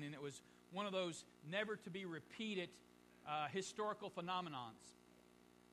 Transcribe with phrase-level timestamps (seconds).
[0.00, 0.42] 1979, and it was
[0.72, 2.68] one of those never to be repeated
[3.28, 4.96] uh, historical phenomenons.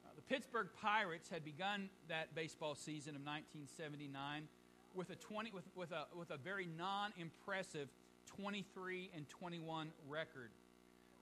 [0.04, 4.44] Uh, the Pittsburgh Pirates had begun that baseball season of 1979
[4.96, 7.88] with a 20 with, with a with a very non-impressive
[8.38, 10.50] 23 and 21 record.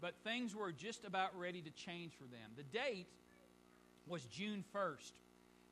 [0.02, 2.52] But things were just about ready to change for them.
[2.58, 3.08] The date
[4.08, 5.14] was June 1st,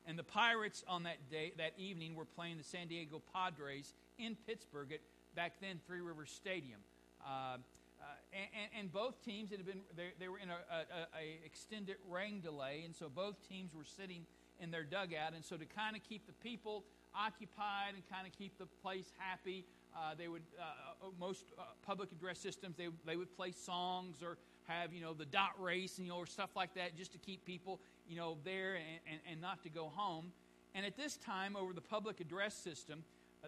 [0.07, 4.36] and the Pirates on that day that evening were playing the San Diego Padres in
[4.47, 5.00] Pittsburgh at
[5.36, 6.79] back then Three Rivers Stadium.
[7.25, 7.57] Uh,
[8.01, 11.95] uh, and, and, both teams had been they, they were in a, a, a, extended
[12.09, 14.25] rain delay, and so both teams were sitting
[14.59, 15.34] in their dugout.
[15.34, 16.84] And so to kind of keep the people
[17.15, 19.63] occupied and kind of keep the place happy,
[19.95, 21.45] uh, they would uh, uh, most
[21.85, 25.98] public address systems they, they would play songs or have you know the dot race
[25.98, 28.99] and you know or stuff like that just to keep people you know there and,
[29.09, 30.31] and, and not to go home.
[30.76, 33.03] And at this time, over the public address system,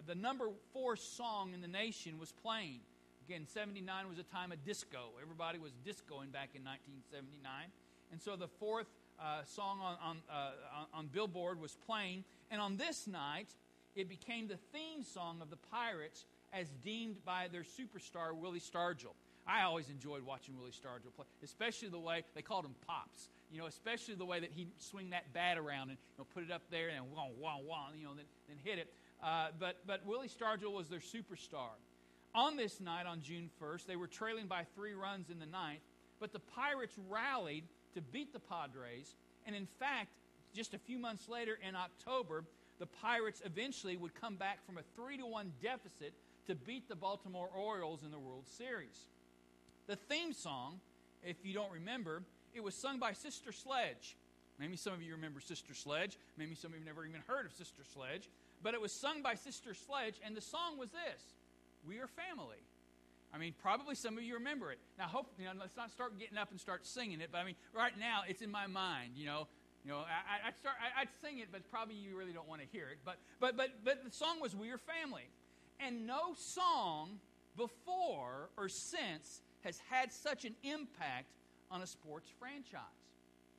[0.06, 2.80] the number four song in the nation was playing.
[3.26, 5.10] Again, 79 was a time of disco.
[5.20, 7.42] Everybody was discoing back in 1979.
[8.12, 8.86] And so the fourth
[9.18, 12.22] uh, song on, on, uh, on Billboard was playing.
[12.52, 13.48] And on this night,
[13.96, 19.16] it became the theme song of the Pirates as deemed by their superstar, Willie Stargell.
[19.44, 23.28] I always enjoyed watching Willie Stargell play, especially the way they called him Pops.
[23.50, 26.44] You know, especially the way that he'd swing that bat around and you know, put
[26.44, 28.92] it up there and wah, wah, wah, you know, then, then hit it.
[29.20, 31.74] Uh, but, but Willie Stargell was their superstar.
[32.36, 35.80] On this night, on June 1st, they were trailing by three runs in the ninth,
[36.20, 39.14] but the Pirates rallied to beat the Padres.
[39.46, 40.10] And in fact,
[40.54, 42.44] just a few months later in October,
[42.78, 46.12] the Pirates eventually would come back from a 3 to 1 deficit
[46.46, 49.06] to beat the Baltimore Orioles in the World Series.
[49.86, 50.80] The theme song,
[51.24, 52.22] if you don't remember,
[52.54, 54.14] it was sung by Sister Sledge.
[54.58, 56.18] Maybe some of you remember Sister Sledge.
[56.36, 58.28] Maybe some of you have never even heard of Sister Sledge.
[58.62, 61.22] But it was sung by Sister Sledge, and the song was this
[61.86, 62.58] we are family.
[63.32, 64.78] I mean, probably some of you remember it.
[64.98, 65.52] Now, hope you know.
[65.58, 67.28] Let's not start getting up and start singing it.
[67.32, 69.12] But I mean, right now it's in my mind.
[69.16, 69.48] You know,
[69.84, 69.98] you know.
[69.98, 70.76] I, would start.
[70.80, 72.98] I, would sing it, but probably you really don't want to hear it.
[73.04, 75.28] But but but but the song was "We Are Family,"
[75.80, 77.18] and no song
[77.56, 81.26] before or since has had such an impact
[81.70, 82.80] on a sports franchise.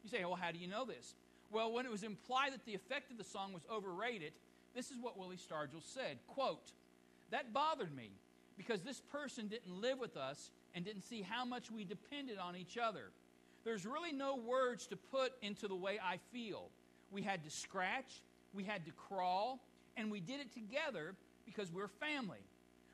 [0.03, 1.15] You say, well, how do you know this?
[1.51, 4.33] Well, when it was implied that the effect of the song was overrated,
[4.75, 6.19] this is what Willie Stargell said.
[6.27, 6.71] Quote,
[7.31, 8.11] that bothered me
[8.57, 12.55] because this person didn't live with us and didn't see how much we depended on
[12.55, 13.11] each other.
[13.63, 16.69] There's really no words to put into the way I feel.
[17.11, 18.21] We had to scratch,
[18.53, 19.59] we had to crawl,
[19.95, 21.15] and we did it together
[21.45, 22.39] because we're family.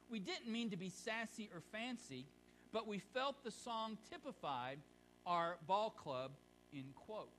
[0.09, 2.25] We didn't mean to be sassy or fancy,
[2.71, 4.79] but we felt the song typified
[5.25, 6.31] our ball club,
[6.73, 7.29] in quote.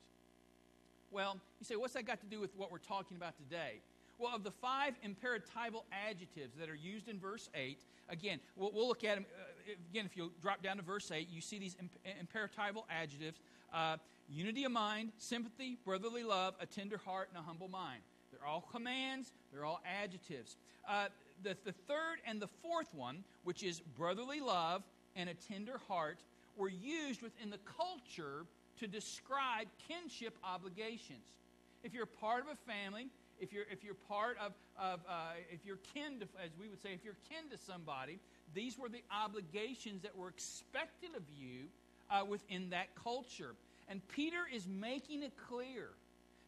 [1.10, 3.80] Well, you say, what's that got to do with what we're talking about today?
[4.18, 8.88] Well, of the five imperatival adjectives that are used in verse 8, again, we'll, we'll
[8.88, 9.26] look at them.
[9.36, 13.38] Uh, again, if you drop down to verse 8, you see these imp- imperatival adjectives
[13.74, 13.96] uh,
[14.28, 18.00] unity of mind, sympathy, brotherly love, a tender heart, and a humble mind.
[18.30, 20.56] They're all commands, they're all adjectives.
[20.88, 21.06] Uh,
[21.42, 24.82] the, the third and the fourth one, which is brotherly love
[25.16, 26.18] and a tender heart,
[26.56, 28.46] were used within the culture
[28.78, 31.24] to describe kinship obligations.
[31.82, 33.08] If you're part of a family,
[33.40, 36.80] if you're, if you're part of, of uh, if you're kin to, as we would
[36.80, 38.18] say, if you're kin to somebody,
[38.54, 41.66] these were the obligations that were expected of you
[42.10, 43.54] uh, within that culture.
[43.88, 45.88] And Peter is making it clear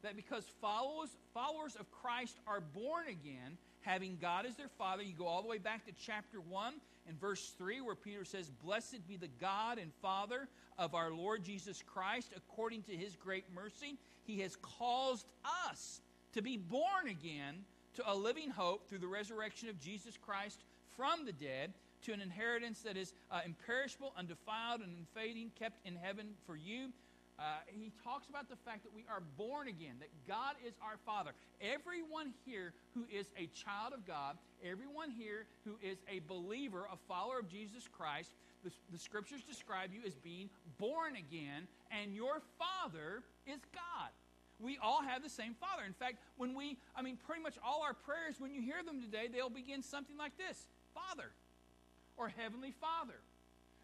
[0.02, 5.14] that because followers, followers of Christ are born again, having God as their Father, you
[5.14, 6.74] go all the way back to chapter 1
[7.08, 10.48] and verse 3, where Peter says, Blessed be the God and Father
[10.78, 13.96] of our Lord Jesus Christ, according to his great mercy.
[14.24, 15.26] He has caused
[15.70, 16.00] us
[16.36, 17.64] to be born again
[17.94, 20.64] to a living hope through the resurrection of Jesus Christ
[20.98, 21.72] from the dead
[22.04, 26.90] to an inheritance that is uh, imperishable, undefiled, and unfading, kept in heaven for you.
[27.38, 30.98] Uh, he talks about the fact that we are born again, that God is our
[31.06, 31.30] Father.
[31.62, 36.96] Everyone here who is a child of God, everyone here who is a believer, a
[37.08, 38.32] follower of Jesus Christ,
[38.62, 44.10] the, the scriptures describe you as being born again, and your Father is God.
[44.58, 45.82] We all have the same Father.
[45.86, 49.02] In fact, when we, I mean, pretty much all our prayers, when you hear them
[49.02, 51.30] today, they'll begin something like this Father
[52.16, 53.18] or Heavenly Father.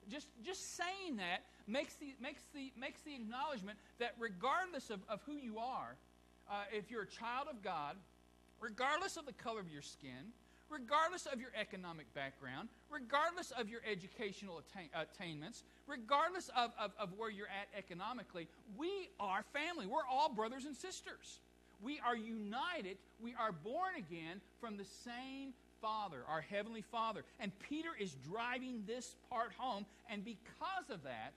[0.08, 5.20] Just, just saying that makes the, makes, the, makes the acknowledgement that regardless of, of
[5.26, 5.96] who you are,
[6.50, 7.96] uh, if you're a child of God,
[8.60, 10.32] regardless of the color of your skin,
[10.72, 17.10] regardless of your economic background, regardless of your educational attain, attainments, regardless of, of, of
[17.19, 19.86] where you're at economically, we are family.
[19.86, 21.40] We're all brothers and sisters.
[21.82, 22.96] We are united.
[23.20, 25.52] We are born again from the same
[25.82, 27.24] Father, our Heavenly Father.
[27.40, 31.32] And Peter is driving this part home, and because of that,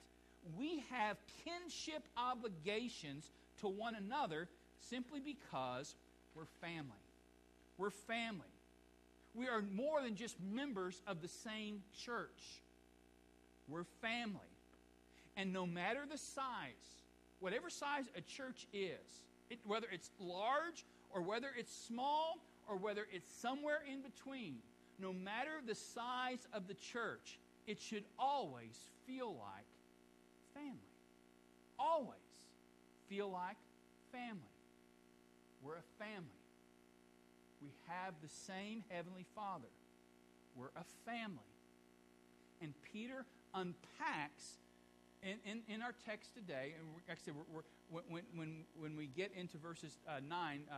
[0.56, 3.30] we have kinship obligations
[3.60, 4.48] to one another
[4.80, 5.96] simply because
[6.36, 6.90] we're family.
[7.76, 8.46] We're family.
[9.36, 12.62] We are more than just members of the same church.
[13.68, 14.40] We're family.
[15.36, 17.02] And no matter the size,
[17.40, 23.06] whatever size a church is, it, whether it's large or whether it's small or whether
[23.12, 24.56] it's somewhere in between,
[24.98, 29.66] no matter the size of the church, it should always feel like
[30.54, 30.78] family.
[31.78, 32.16] Always
[33.10, 33.56] feel like
[34.12, 34.40] family.
[35.62, 36.35] We're a family.
[37.66, 39.66] We have the same Heavenly Father.
[40.54, 41.50] We're a family.
[42.62, 44.62] And Peter unpacks
[45.20, 49.32] in, in, in our text today, and actually, we're, we're, when, when, when we get
[49.34, 50.74] into verses uh, 9, uh,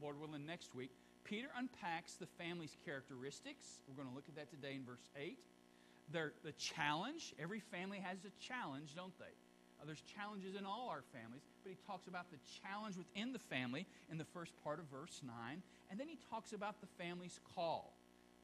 [0.00, 0.92] Lord willing, next week,
[1.24, 3.80] Peter unpacks the family's characteristics.
[3.88, 5.36] We're going to look at that today in verse 8.
[6.12, 9.34] They're, the challenge, every family has a challenge, don't they?
[9.86, 13.86] There's challenges in all our families, but he talks about the challenge within the family
[14.10, 15.62] in the first part of verse 9.
[15.90, 17.94] And then he talks about the family's call.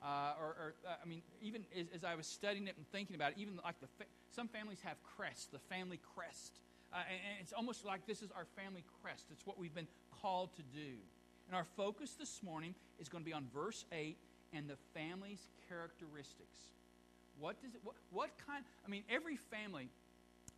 [0.03, 3.15] Uh, or, or uh, I mean, even as, as, I was studying it and thinking
[3.15, 6.59] about it, even like the fa- some families have crests, the family crest,
[6.93, 9.27] uh, and, and, it's almost like this is our family crest.
[9.31, 9.87] It's what we've been
[10.21, 10.99] called to do.
[11.47, 14.19] And our focus this morning is going to be on verse eight
[14.53, 16.59] and the family's characteristics.
[17.39, 17.81] What does it?
[17.83, 18.65] What, what kind?
[18.85, 19.89] I mean, every family.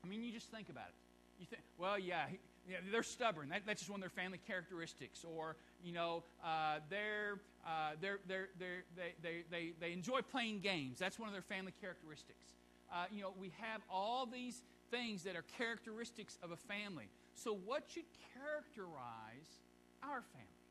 [0.04, 0.94] I mean, you just think about it.
[1.40, 2.26] You think, well, yeah,
[2.68, 3.48] yeah, they're stubborn.
[3.48, 5.24] That, that's just one of their family characteristics.
[5.24, 10.60] Or, you know, uh, they're, uh, they're, they're, they're, they, they, they, they enjoy playing
[10.60, 10.98] games.
[10.98, 12.52] That's one of their family characteristics.
[12.92, 17.08] Uh, you know, we have all these things that are characteristics of a family.
[17.34, 19.50] So, what should characterize
[20.02, 20.64] our family?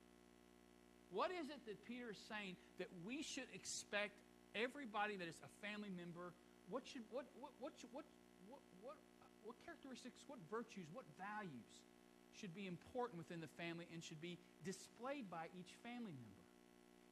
[1.12, 4.14] What is it that Peter is saying that we should expect
[4.56, 6.34] everybody that is a family member?
[6.70, 8.06] What should what what what what what,
[9.44, 11.84] what characteristics, what virtues, what values
[12.34, 16.44] should be important within the family and should be displayed by each family member.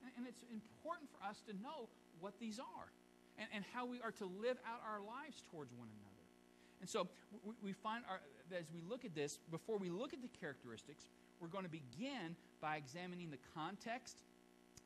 [0.02, 1.88] And, and it's important for us to know
[2.20, 2.90] what these are
[3.38, 6.26] and, and how we are to live out our lives towards one another.
[6.82, 7.08] And so
[7.46, 8.20] we, we find our,
[8.50, 11.06] as we look at this, before we look at the characteristics,
[11.40, 14.18] we're going to begin by examining the context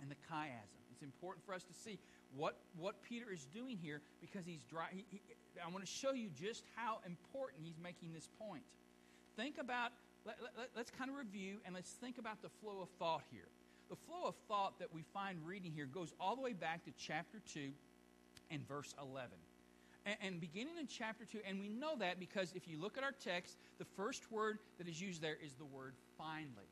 [0.01, 0.83] and the chiasm.
[0.91, 1.99] It's important for us to see
[2.35, 4.87] what, what Peter is doing here because he's dry.
[4.91, 5.21] He, he,
[5.63, 8.63] I want to show you just how important he's making this point.
[9.35, 9.91] Think about,
[10.25, 13.47] let, let, let's kind of review and let's think about the flow of thought here.
[13.89, 16.91] The flow of thought that we find reading here goes all the way back to
[16.97, 17.69] chapter 2
[18.51, 19.29] and verse 11.
[20.05, 23.03] And, and beginning in chapter 2, and we know that because if you look at
[23.03, 26.69] our text, the first word that is used there is the word finally.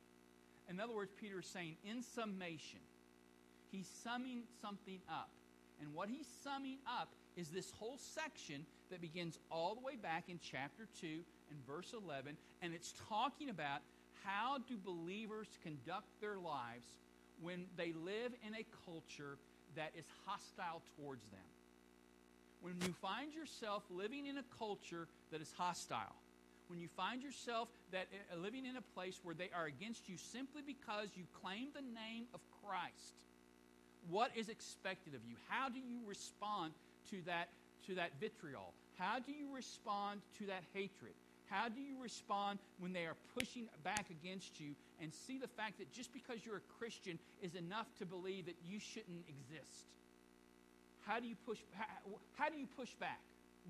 [0.70, 2.80] In other words, Peter is saying, in summation,
[3.72, 5.30] he's summing something up.
[5.84, 10.30] And what he's summing up is this whole section that begins all the way back
[10.30, 11.08] in chapter 2
[11.52, 12.38] and verse 11.
[12.62, 13.82] And it's talking about
[14.24, 16.88] how do believers conduct their lives
[17.42, 19.38] when they live in a culture
[19.76, 21.52] that is hostile towards them.
[22.62, 26.16] When you find yourself living in a culture that is hostile,
[26.68, 30.16] when you find yourself that uh, living in a place where they are against you
[30.16, 33.20] simply because you claim the name of Christ,
[34.10, 35.36] what is expected of you?
[35.48, 36.74] How do you respond
[37.12, 37.50] to that,
[37.88, 38.74] to that vitriol?
[38.98, 41.14] How do you respond to that hatred?
[41.48, 45.78] How do you respond when they are pushing back against you and see the fact
[45.80, 49.86] that just because you're a Christian is enough to believe that you shouldn't exist?
[51.06, 51.86] How do you push, how,
[52.38, 53.20] how do you push back?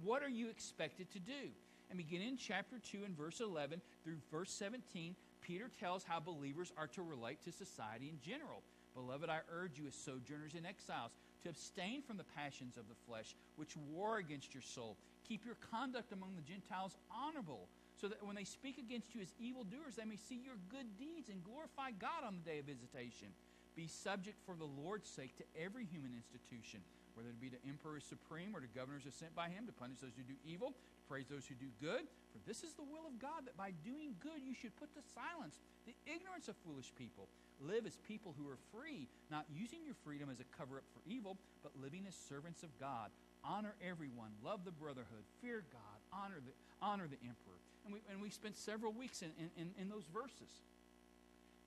[0.04, 1.50] What are you expected to do?
[1.90, 6.72] And beginning in chapter 2 and verse 11 through verse 17, Peter tells how believers
[6.78, 8.64] are to relate to society in general.
[8.96, 11.12] Beloved, I urge you as sojourners and exiles
[11.44, 14.98] to abstain from the passions of the flesh, which war against your soul.
[15.28, 17.68] Keep your conduct among the Gentiles honorable,
[18.00, 21.30] so that when they speak against you as evildoers, they may see your good deeds
[21.30, 23.32] and glorify God on the day of visitation.
[23.76, 26.82] Be subject for the Lord's sake to every human institution,
[27.16, 30.14] whether it be to emperors supreme or to governors sent by him to punish those
[30.14, 32.06] who do evil, to praise those who do good.
[32.30, 35.02] For this is the will of God, that by doing good you should put to
[35.14, 35.58] silence
[35.90, 37.26] the ignorance of foolish people.
[37.64, 41.02] Live as people who are free, not using your freedom as a cover up for
[41.10, 43.10] evil, but living as servants of God.
[43.44, 46.52] Honor everyone, love the brotherhood, fear God, honor the,
[46.82, 47.60] honor the emperor.
[47.86, 50.52] And we, and we spent several weeks in, in, in those verses.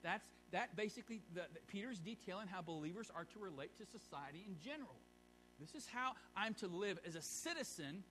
[0.03, 4.55] That's that basically the, the, Peter's detailing how believers are to relate to society in
[4.63, 4.95] general.
[5.59, 8.03] This is how I'm to live as a citizen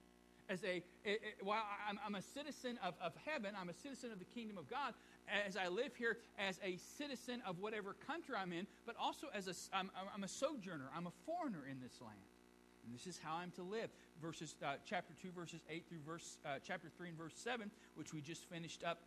[0.49, 0.83] as a,
[1.43, 4.69] while I'm, I'm, a citizen of, of heaven, I'm a citizen of the kingdom of
[4.69, 4.95] God,
[5.47, 9.49] as I live here as a citizen of whatever country I'm in, but also as
[9.49, 12.19] a, I'm, I'm a sojourner, I'm a foreigner in this land.
[12.85, 13.91] And this is how I'm to live.
[14.23, 18.15] Verses, uh, chapter 2, verses 8 through verse, uh, chapter 3 and verse 7, which
[18.15, 19.01] we just finished up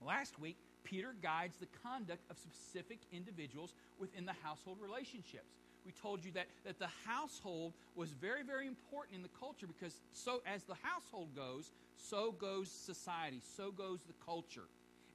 [0.00, 5.50] last week, Peter guides the conduct of specific individuals within the household relationships
[5.88, 9.94] we told you that, that the household was very, very important in the culture because
[10.12, 14.68] so as the household goes, so goes society, so goes the culture.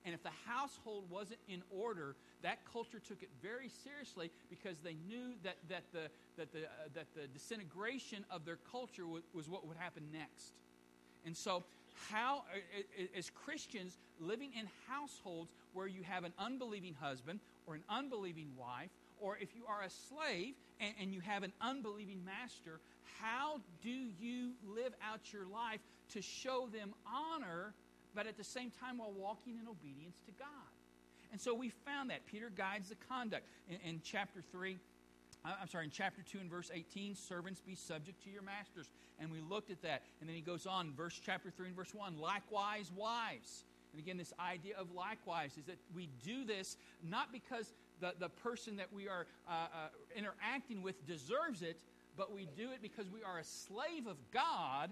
[0.04, 4.96] And if the household wasn't in order, that culture took it very seriously because they
[5.08, 9.48] knew that, that, the, that, the, uh, that the disintegration of their culture was, was
[9.48, 10.54] what would happen next.
[11.24, 11.64] And so,
[12.10, 12.44] how,
[13.16, 18.90] as Christians living in households where you have an unbelieving husband or an unbelieving wife
[19.24, 22.82] or if you are a slave and, and, you have an unbelieving master,
[23.22, 25.80] how do you live out your life
[26.12, 27.74] to show them honor,
[28.14, 30.48] but at the same time while walking in obedience to God?
[31.32, 32.26] And so we found that.
[32.26, 33.48] Peter guides the conduct.
[33.70, 34.78] In, in chapter 3,
[35.46, 38.92] uh, I'm sorry, in chapter 2 and verse 18, servants be subject to your masters.
[39.20, 40.04] And we looked at that.
[40.20, 43.64] And then he goes on, verse chapter 3 and verse 1, likewise, wives.
[43.94, 46.78] And again, this idea of likewise is that we do this
[47.08, 47.72] not because
[48.04, 49.68] the, the person that we are uh, uh,
[50.14, 51.80] interacting with deserves it,
[52.18, 54.92] but we do it because we are a slave of God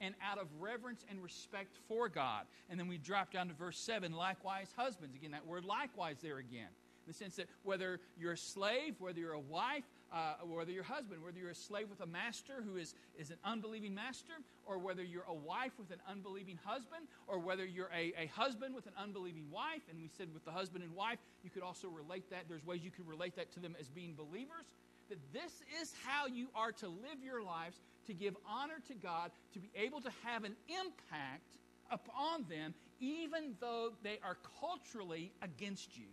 [0.00, 2.46] and out of reverence and respect for God.
[2.70, 5.16] And then we drop down to verse 7 likewise, husbands.
[5.16, 6.68] Again, that word likewise there again.
[7.04, 10.82] In the sense that whether you're a slave, whether you're a wife, uh, whether you're
[10.82, 14.34] a husband, whether you're a slave with a master who is, is an unbelieving master,
[14.66, 18.74] or whether you're a wife with an unbelieving husband, or whether you're a, a husband
[18.74, 21.88] with an unbelieving wife, and we said with the husband and wife, you could also
[21.88, 22.44] relate that.
[22.48, 24.66] There's ways you could relate that to them as being believers.
[25.08, 29.30] That this is how you are to live your lives to give honor to God,
[29.54, 31.56] to be able to have an impact
[31.90, 36.06] upon them, even though they are culturally against you.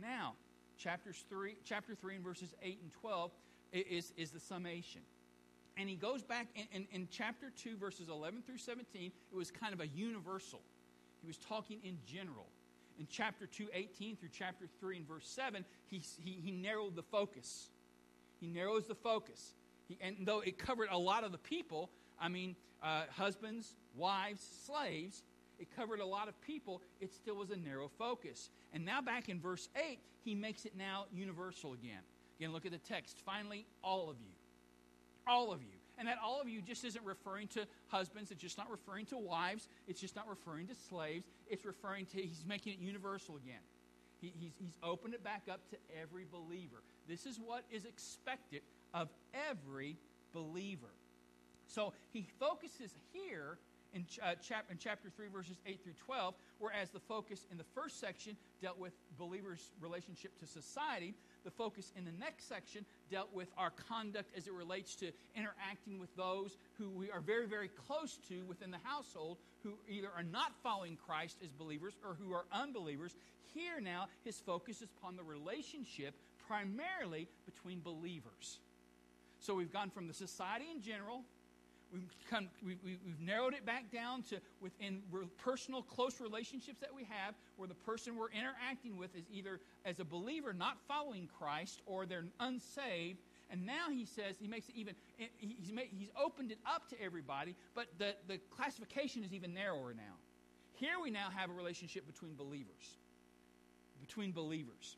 [0.00, 0.34] Now,
[0.80, 3.30] chapters 3, chapter 3 and verses 8 and 12
[3.72, 5.02] is, is the summation.
[5.76, 9.50] And he goes back in, in, in chapter 2, verses 11 through 17, it was
[9.50, 10.60] kind of a universal.
[11.20, 12.46] He was talking in general.
[12.98, 17.02] In chapter 2, 18 through chapter 3 and verse 7, he, he, he narrowed the
[17.02, 17.68] focus.
[18.40, 19.54] He narrows the focus.
[19.88, 24.46] He, and though it covered a lot of the people, I mean, uh, husbands, wives,
[24.66, 25.22] slaves,
[25.60, 28.50] it covered a lot of people, it still was a narrow focus.
[28.72, 32.00] And now, back in verse 8, he makes it now universal again.
[32.38, 33.18] Again, look at the text.
[33.24, 34.32] Finally, all of you.
[35.26, 35.68] All of you.
[35.98, 39.18] And that all of you just isn't referring to husbands, it's just not referring to
[39.18, 43.60] wives, it's just not referring to slaves, it's referring to, he's making it universal again.
[44.22, 46.82] He, he's, he's opened it back up to every believer.
[47.06, 48.62] This is what is expected
[48.94, 49.08] of
[49.50, 49.98] every
[50.32, 50.94] believer.
[51.66, 53.58] So he focuses here
[53.92, 57.64] in, uh, chap- in chapter 3, verses 8 through 12, whereas the focus in the
[57.74, 63.32] first section dealt with believers' relationship to society, the focus in the next section dealt
[63.32, 67.68] with our conduct as it relates to interacting with those who we are very, very
[67.68, 72.32] close to within the household who either are not following Christ as believers or who
[72.32, 73.14] are unbelievers.
[73.54, 76.14] Here now, his focus is upon the relationship
[76.46, 78.60] primarily between believers.
[79.38, 81.24] So we've gone from the society in general
[81.92, 85.02] We've, come, we, we, we've narrowed it back down to within
[85.38, 89.98] personal, close relationships that we have, where the person we're interacting with is either as
[89.98, 93.18] a believer not following Christ or they're unsaved.
[93.50, 94.94] And now he says, he makes it even,
[95.38, 99.92] he's, made, he's opened it up to everybody, but the, the classification is even narrower
[99.92, 100.14] now.
[100.74, 102.98] Here we now have a relationship between believers.
[104.00, 104.96] Between believers.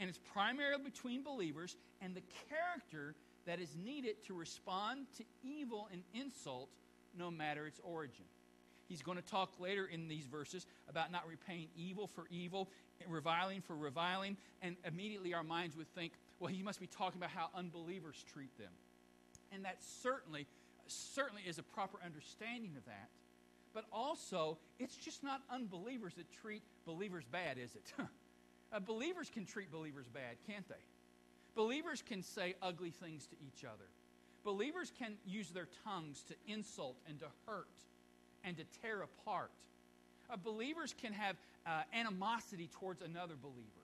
[0.00, 3.14] And it's primarily between believers, and the character
[3.46, 6.68] that is needed to respond to evil and insult,
[7.18, 8.24] no matter its origin.
[8.88, 12.68] He's going to talk later in these verses about not repaying evil for evil,
[13.08, 17.30] reviling for reviling, and immediately our minds would think, well, he must be talking about
[17.30, 18.72] how unbelievers treat them.
[19.50, 20.46] And that certainly,
[20.86, 23.08] certainly is a proper understanding of that.
[23.74, 27.92] But also, it's just not unbelievers that treat believers bad, is it?
[28.72, 30.74] uh, believers can treat believers bad, can't they?
[31.54, 33.84] Believers can say ugly things to each other.
[34.44, 37.68] Believers can use their tongues to insult and to hurt
[38.44, 39.50] and to tear apart.
[40.30, 43.82] Uh, believers can have uh, animosity towards another believer.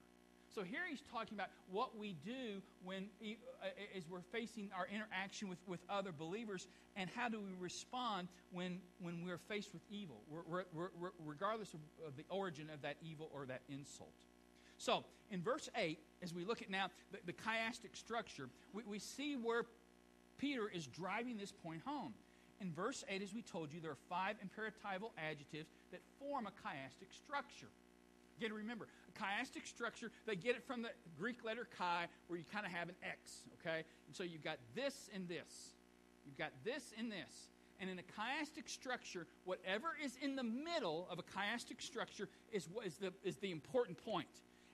[0.53, 5.47] So here he's talking about what we do when, uh, as we're facing our interaction
[5.47, 10.17] with, with other believers, and how do we respond when, when we're faced with evil,
[11.23, 14.09] regardless of, of the origin of that evil or that insult.
[14.79, 18.97] So, in verse 8, as we look at now the, the chiastic structure, we, we
[18.97, 19.65] see where
[20.37, 22.13] Peter is driving this point home.
[22.61, 26.49] in verse 8, as we told you, there are five imperatival adjectives that form a
[26.49, 27.67] chiastic structure.
[28.37, 32.45] Again, remember, a chiastic structure, they get it from the Greek letter chi, where you
[32.51, 33.83] kind of have an X, okay?
[34.07, 35.73] And so you've got this and this.
[36.25, 37.49] You've got this and this.
[37.81, 42.69] And in a chiastic structure, whatever is in the middle of a chiastic structure is,
[42.85, 44.27] is, the, is the important point.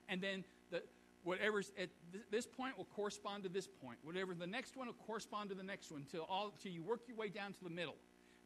[0.08, 0.82] And then the,
[1.24, 3.98] whatever's at th- this point will correspond to this point.
[4.02, 7.00] Whatever the next one will correspond to the next one until, all, until you work
[7.08, 7.96] your way down to the middle.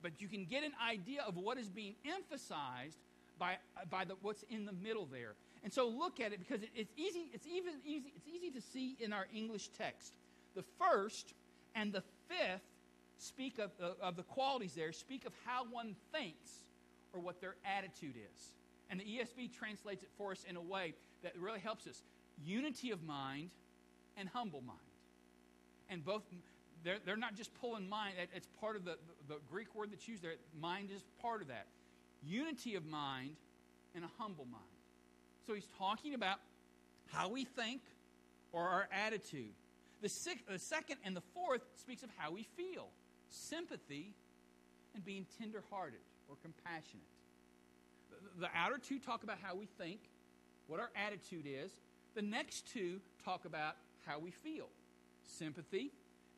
[0.03, 2.99] But you can get an idea of what is being emphasized
[3.39, 5.35] by, uh, by the, what's in the middle there.
[5.63, 8.61] And so look at it because it, it's easy, it's even easy, it's easy to
[8.61, 10.15] see in our English text.
[10.55, 11.35] The first
[11.75, 12.63] and the fifth
[13.19, 16.65] speak of, uh, of the qualities there, speak of how one thinks
[17.13, 18.53] or what their attitude is.
[18.89, 22.03] And the ESV translates it for us in a way that really helps us
[22.45, 23.51] unity of mind
[24.17, 24.79] and humble mind.
[25.89, 26.23] And both,
[26.85, 28.97] they're, they're not just pulling mind, it's part of the,
[29.29, 30.35] the, Greek word that's used there.
[30.61, 31.67] Mind is part of that.
[32.25, 33.37] Unity of mind
[33.95, 34.65] and a humble mind.
[35.47, 36.39] So he's talking about
[37.09, 37.83] how we think
[38.53, 39.53] or our attitude.
[40.01, 40.11] The,
[40.49, 42.89] the second and the fourth speaks of how we feel
[43.31, 44.15] sympathy,
[44.95, 47.07] and being tenderhearted or compassionate.
[48.11, 50.01] The, the outer two talk about how we think,
[50.71, 51.73] what our attitude is.
[52.15, 53.75] The next two talk about
[54.07, 54.69] how we feel
[55.25, 55.91] sympathy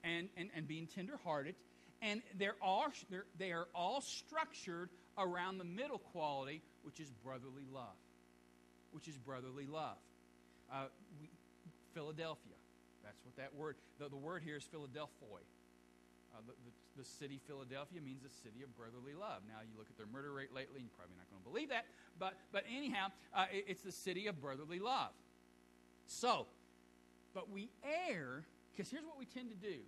[0.03, 1.55] and, and, and being tenderhearted.
[2.01, 7.67] And they're all, they're, they are all structured around the middle quality, which is brotherly
[7.73, 7.95] love.
[8.93, 9.99] Which is brotherly love.
[10.73, 10.87] Uh,
[11.21, 11.31] we,
[11.95, 12.55] Philadelphia.
[13.05, 15.43] That's what that word, the, the word here is Philadelphoi.
[16.35, 19.43] Uh, the, the, the, city Philadelphia means the city of brotherly love.
[19.47, 21.69] Now, you look at their murder rate lately, and you're probably not going to believe
[21.69, 21.85] that.
[22.19, 25.13] But, but anyhow, uh, it, it's the city of brotherly love.
[26.07, 26.47] So,
[27.35, 27.71] but we
[28.09, 29.81] err, because here's what we tend to do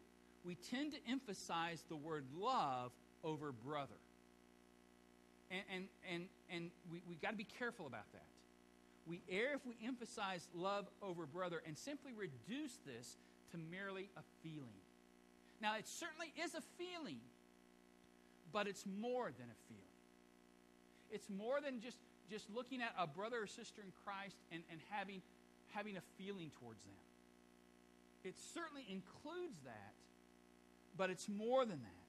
[0.44, 3.96] we tend to emphasize the word love over brother.
[5.50, 8.26] And, and, and, and we, we got to be careful about that.
[9.06, 13.16] We err if we emphasize love over brother and simply reduce this
[13.52, 14.83] to merely a feeling.
[15.64, 17.20] Now, it certainly is a feeling,
[18.52, 19.96] but it's more than a feeling.
[21.10, 21.96] It's more than just,
[22.30, 25.22] just looking at a brother or sister in Christ and, and having,
[25.70, 26.92] having a feeling towards them.
[28.24, 29.94] It certainly includes that,
[30.98, 32.04] but it's more than that.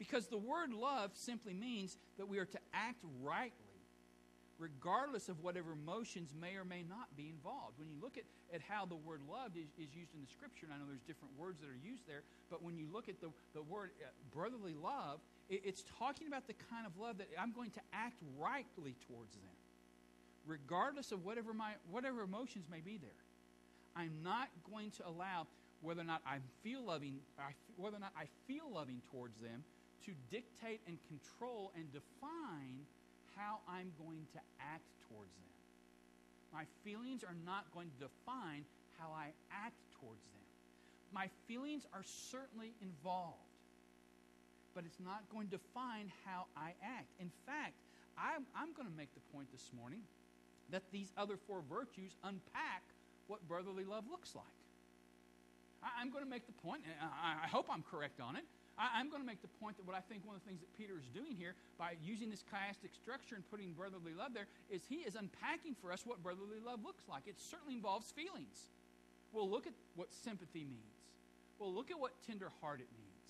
[0.00, 3.61] Because the word love simply means that we are to act rightly
[4.62, 7.74] regardless of whatever emotions may or may not be involved.
[7.82, 8.22] When you look at,
[8.54, 11.02] at how the word loved is, is used in the scripture, and I know there's
[11.02, 14.06] different words that are used there, but when you look at the, the word uh,
[14.30, 15.18] brotherly love,
[15.50, 19.34] it, it's talking about the kind of love that I'm going to act rightly towards
[19.34, 19.58] them,
[20.46, 23.18] regardless of whatever, my, whatever emotions may be there.
[23.98, 25.50] I'm not going to allow
[25.82, 29.66] whether or not I feel loving, I, whether or not I feel loving towards them,
[30.06, 32.86] to dictate and control and define
[33.36, 35.52] how I'm going to act towards them.
[36.52, 38.64] My feelings are not going to define
[38.98, 40.44] how I act towards them.
[41.12, 43.52] My feelings are certainly involved,
[44.74, 47.08] but it's not going to define how I act.
[47.20, 47.76] In fact,
[48.16, 50.00] I'm, I'm going to make the point this morning
[50.70, 52.82] that these other four virtues unpack
[53.26, 54.44] what brotherly love looks like.
[55.82, 58.44] I, am going to make the point, and I, I hope I'm correct on it,
[58.78, 60.60] I, am going to make the point that what I think one of the things
[60.60, 64.46] that Peter is doing here by using this chiastic structure and putting brotherly love there
[64.70, 67.24] is he is unpacking for us what brotherly love looks like.
[67.26, 68.72] It certainly involves feelings.
[69.32, 70.96] We'll look at what sympathy means.
[71.58, 73.28] We'll look at what tenderhearted means.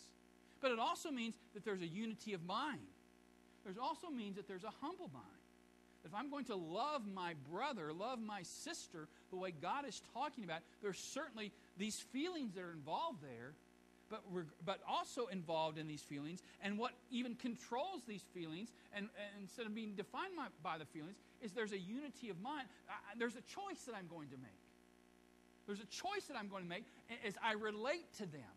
[0.61, 2.87] But it also means that there's a unity of mind.
[3.64, 5.26] There's also means that there's a humble mind.
[6.05, 10.44] If I'm going to love my brother, love my sister the way God is talking
[10.44, 13.55] about, there's certainly these feelings that are involved there
[14.12, 14.22] but,
[14.66, 16.42] but also involved in these feelings.
[16.62, 20.85] And what even controls these feelings, and, and instead of being defined by, by, the
[20.85, 22.68] feelings, is there's a unity of mind.
[22.90, 24.61] I, there's a choice that I'm going to make.
[25.66, 26.85] There's a choice that I'm going to make
[27.27, 28.53] as I relate to them.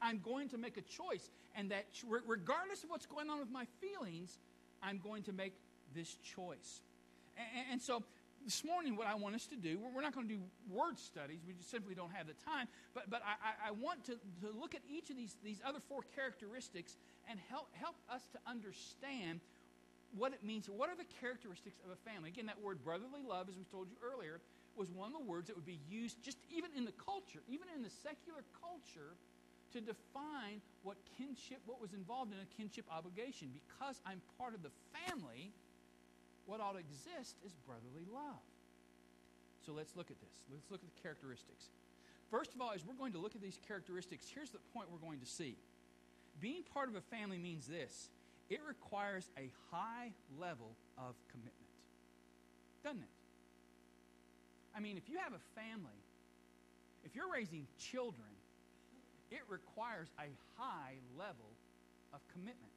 [0.00, 1.30] I'm going to make a choice.
[1.56, 1.86] And that,
[2.26, 4.38] regardless of what's going on with my feelings,
[4.82, 5.54] I'm going to make
[5.94, 6.80] this choice.
[7.36, 8.04] And, and so
[8.44, 11.40] this morning, what I want us to do, we're not going to do word studies,
[11.46, 14.74] we just simply don't have the time, but, but I, I want to, to look
[14.74, 16.96] at each of these, these other four characteristics
[17.30, 19.40] and help, help us to understand
[20.16, 20.68] what it means.
[20.68, 22.30] What are the characteristics of a family?
[22.30, 24.40] Again, that word brotherly love, as we told you earlier,
[24.76, 27.68] was one of the words that would be used just even in the culture, even
[27.74, 29.16] in the secular culture,
[29.72, 33.48] to define what kinship, what was involved in a kinship obligation.
[33.52, 35.52] Because I'm part of the family,
[36.46, 38.42] what ought to exist is brotherly love.
[39.64, 40.36] So let's look at this.
[40.50, 41.70] Let's look at the characteristics.
[42.30, 45.04] First of all, as we're going to look at these characteristics, here's the point we're
[45.04, 45.56] going to see.
[46.40, 48.08] being part of a family means this
[48.48, 51.72] it requires a high level of commitment,
[52.84, 53.16] doesn't it?
[54.76, 56.00] I mean, if you have a family,
[57.04, 58.28] if you're raising children,
[59.30, 60.28] it requires a
[60.58, 61.52] high level
[62.12, 62.72] of commitment.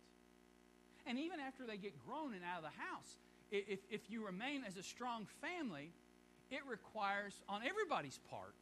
[1.08, 3.18] And even after they get grown and out of the house,
[3.52, 5.92] if, if you remain as a strong family,
[6.52, 8.56] it requires, on everybody's part,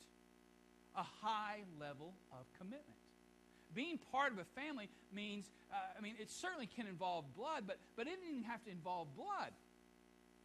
[0.96, 3.00] a high level of commitment.
[3.74, 7.80] Being part of a family means, uh, I mean, it certainly can involve blood, but,
[7.96, 9.52] but it didn't have to involve blood.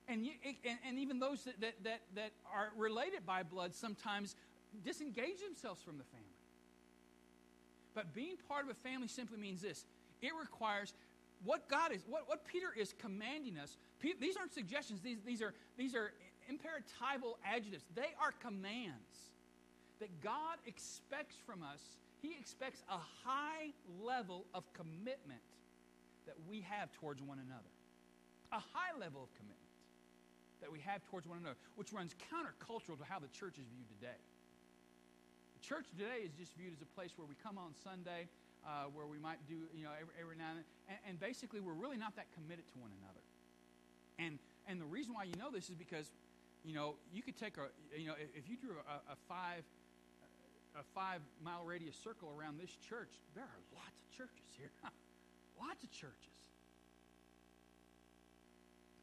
[0.09, 3.75] And, you, it, and, and, even those that, that, that, that are related by blood
[3.75, 4.35] sometimes
[4.83, 6.27] disengage themselves from the family.
[7.95, 9.85] But being part of a family simply means this
[10.23, 10.95] it requires
[11.45, 13.77] what God is, what, what Peter is commanding us.
[14.01, 16.13] These aren't suggestions, these, these, are, these are
[16.51, 17.85] imperatival adjectives.
[17.95, 19.31] They are commands
[20.01, 21.81] that God expects from us.
[22.23, 23.73] He expects a high
[24.03, 25.43] level of commitment
[26.27, 27.73] that we have towards one another.
[28.53, 29.59] A high level of commitment
[30.61, 33.89] that we have towards one another, which runs countercultural to how the church is viewed
[34.01, 34.19] today.
[35.61, 38.27] The church today is just viewed as a place where we come on Sunday,
[38.67, 41.61] uh, where we might do, you know, every, every now and then, and, and basically
[41.61, 43.25] we're really not that committed to one another.
[44.19, 46.11] And, and the reason why you know this is because,
[46.65, 49.63] you know, you could take a, you know, if you drew a, a five,
[50.75, 54.71] a five mile radius circle around this church, there are lots of churches here.
[55.61, 56.39] lots of churches.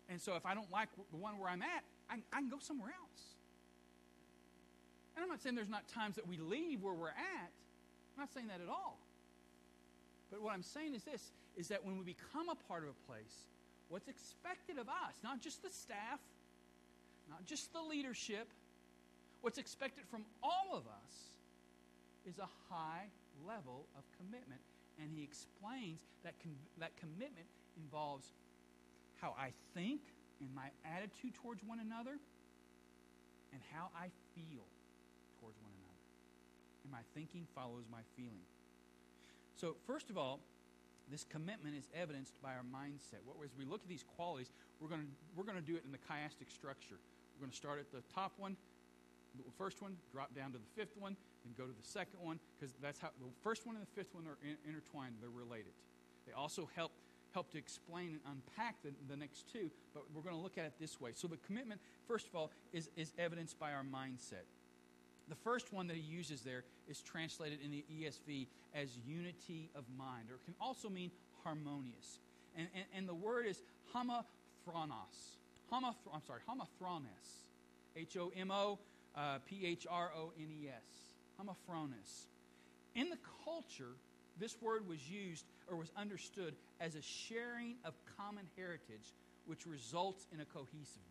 [0.10, 2.60] And so if I don't like the one where I'm at, I, I can go
[2.60, 3.24] somewhere else.
[5.16, 7.50] And I'm not saying there's not times that we leave where we're at.
[8.16, 9.00] I'm not saying that at all.
[10.36, 13.00] But what I'm saying is this is that when we become a part of a
[13.08, 13.48] place,
[13.88, 16.20] what's expected of us, not just the staff,
[17.30, 18.52] not just the leadership,
[19.40, 21.16] what's expected from all of us
[22.28, 23.08] is a high
[23.48, 24.60] level of commitment.
[25.00, 27.48] And he explains that, com- that commitment
[27.80, 28.28] involves
[29.22, 30.02] how I think
[30.42, 32.20] and my attitude towards one another,
[33.56, 34.68] and how I feel
[35.40, 36.04] towards one another.
[36.84, 38.44] And my thinking follows my feeling.
[39.56, 40.40] So, first of all,
[41.10, 43.24] this commitment is evidenced by our mindset.
[43.26, 45.92] What, as we look at these qualities, we're going to we're to do it in
[45.92, 47.00] the chiastic structure.
[47.36, 48.58] We're going to start at the top one,
[49.38, 51.16] the first one, drop down to the fifth one,
[51.46, 54.14] and go to the second one, because that's how the first one and the fifth
[54.14, 55.16] one are in, intertwined.
[55.22, 55.74] They're related.
[56.26, 56.92] They also help
[57.34, 60.64] help to explain and unpack the, the next two, but we're going to look at
[60.64, 61.12] it this way.
[61.14, 64.48] So the commitment, first of all, is, is evidenced by our mindset.
[65.28, 69.84] The first one that he uses there is translated in the ESV as unity of
[69.98, 71.12] mind, or can also mean
[71.44, 72.20] harmonious.
[72.56, 73.62] And, and, and the word is
[73.94, 75.38] homophronos.
[75.72, 77.46] Homoth- I'm sorry, homophrones.
[77.96, 78.80] H O M O
[79.16, 81.16] uh, P H R O N E S.
[81.40, 82.28] Homophronos.
[82.94, 83.96] In the culture,
[84.38, 89.14] this word was used or was understood as a sharing of common heritage,
[89.46, 91.02] which results in a cohesiveness.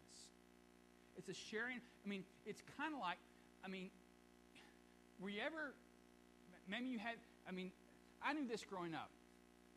[1.16, 3.18] It's a sharing, I mean, it's kind of like,
[3.64, 3.90] I mean,
[5.20, 5.74] were you ever,
[6.68, 7.16] maybe you had,
[7.48, 7.70] I mean,
[8.22, 9.10] I knew this growing up.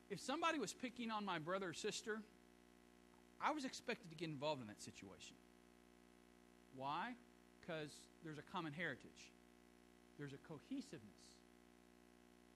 [0.09, 2.21] If somebody was picking on my brother or sister,
[3.41, 5.35] I was expected to get involved in that situation.
[6.75, 7.13] Why?
[7.59, 7.91] Because
[8.23, 9.31] there's a common heritage,
[10.17, 11.27] there's a cohesiveness.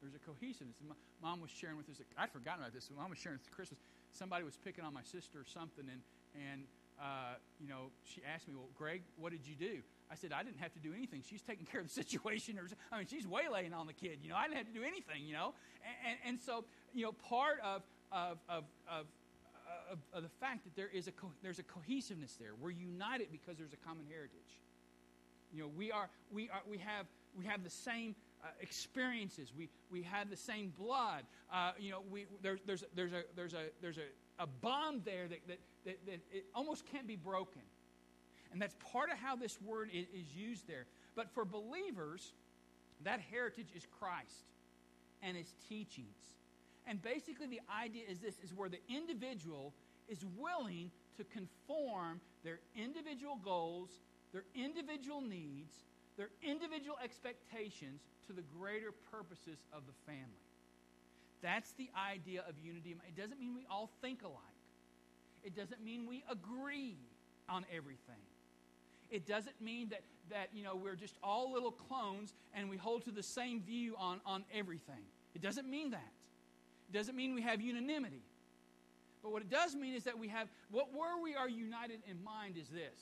[0.02, 0.78] There's a cohesiveness.
[0.82, 0.90] And
[1.22, 2.90] mom was sharing with us, I'd forgotten about this.
[2.90, 3.80] Mom was sharing with Christmas.
[4.10, 6.02] Somebody was picking on my sister or something, and,
[6.34, 6.64] and
[7.00, 9.86] uh, you know, she asked me, Well, Greg, what did you do?
[10.12, 11.24] I said, I didn't have to do anything.
[11.28, 12.60] She's taking care of the situation.
[12.92, 14.20] I mean, she's waylaying on the kid.
[14.22, 15.54] You know, I didn't have to do anything, you know.
[15.86, 19.06] And, and, and so, you know, part of, of, of, of,
[19.92, 22.52] of, of the fact that there is a co- there's a cohesiveness there.
[22.60, 24.60] We're united because there's a common heritage.
[25.54, 27.06] You know, we are we are we have
[27.38, 29.52] we have the same uh, experiences.
[29.56, 31.24] We, we have the same blood.
[31.52, 35.28] Uh, you know, we, there, there's, there's, a, there's, a, there's a, a bond there
[35.28, 37.62] that, that, that, that, it almost can't be broken.
[38.52, 40.86] And that's part of how this word is, used there.
[41.16, 42.34] But for believers,
[43.04, 44.46] that heritage is Christ
[45.22, 46.18] and his teachings.
[46.88, 49.74] And basically the idea is this is where the individual
[50.10, 53.90] is willing to conform their individual goals,
[54.34, 55.74] their individual needs,
[56.18, 60.46] their individual expectations to the greater purposes of the family.
[61.42, 62.96] That's the idea of unity.
[63.08, 64.38] It doesn't mean we all think alike.
[65.44, 66.98] It doesn't mean we agree
[67.50, 68.22] on everything.
[69.12, 73.04] It doesn't mean that, that you know, we're just all little clones and we hold
[73.06, 75.04] to the same view on, on everything.
[75.36, 76.12] It doesn't mean that.
[76.90, 78.24] It doesn't mean we have unanimity.
[79.22, 82.24] But what it does mean is that we have, what where we are united in
[82.24, 83.00] mind is this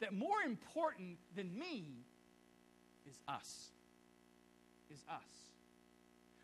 [0.00, 1.84] that more important than me
[3.08, 3.70] is us.
[4.92, 5.50] Is us.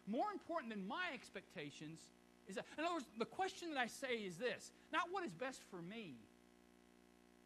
[0.07, 2.01] More important than my expectations
[2.49, 5.33] is that, in other words, the question that I say is this not what is
[5.33, 6.17] best for me,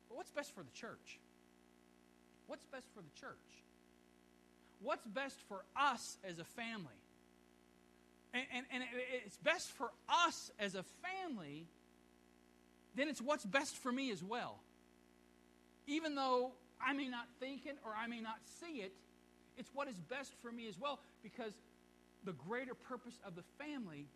[0.08, 1.20] but what's best for the church?
[2.48, 3.37] What's best for the church?
[4.82, 6.98] What's best for us as a family?
[8.34, 8.84] And, and, and
[9.24, 11.66] it's best for us as a family,
[12.94, 14.58] then it's what's best for me as well.
[15.87, 16.52] Even though
[16.84, 18.92] I may not think it or I may not see it,
[19.56, 21.52] it's what is best for me as well because
[22.24, 24.06] the greater purpose of the family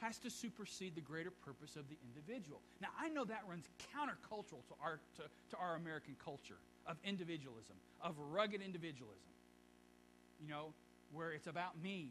[0.00, 2.60] has to supersede the greater purpose of the individual.
[2.80, 7.76] Now, I know that runs countercultural to our, to, to our American culture of individualism,
[8.00, 9.30] of rugged individualism.
[10.40, 10.72] You know,
[11.12, 12.10] where it's about me.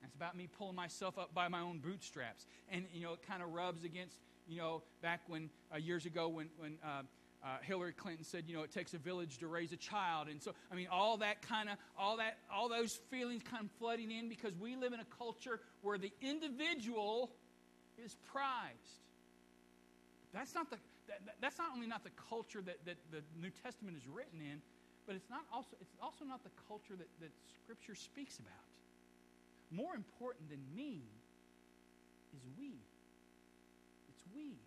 [0.00, 2.46] And it's about me pulling myself up by my own bootstraps.
[2.70, 4.16] And, you know, it kind of rubs against,
[4.46, 7.02] you know, back when, uh, years ago when, when uh,
[7.42, 10.28] uh, Hillary Clinton said, you know, it takes a village to raise a child.
[10.28, 13.70] And so, I mean, all that kind of, all that, all those feelings kind of
[13.78, 17.30] flooding in because we live in a culture where the individual
[18.04, 18.74] is prized.
[20.34, 20.76] That's not the,
[21.08, 24.60] that, that's not only not the culture that, that the New Testament is written in,
[25.06, 27.30] but it's not also, it's also not the culture that, that
[27.62, 28.66] Scripture speaks about.
[29.70, 31.02] More important than me
[32.34, 32.78] is we.
[34.08, 34.58] It's we.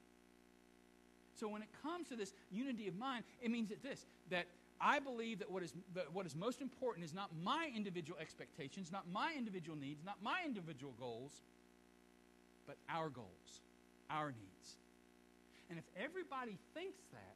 [1.36, 4.46] So when it comes to this unity of mind, it means that this that
[4.82, 8.92] I believe that what is, that what is most important is not my individual expectations,
[8.92, 11.42] not my individual needs, not my individual goals,
[12.66, 13.62] but our goals,
[14.10, 14.79] our needs.
[15.70, 17.36] And if everybody thinks that,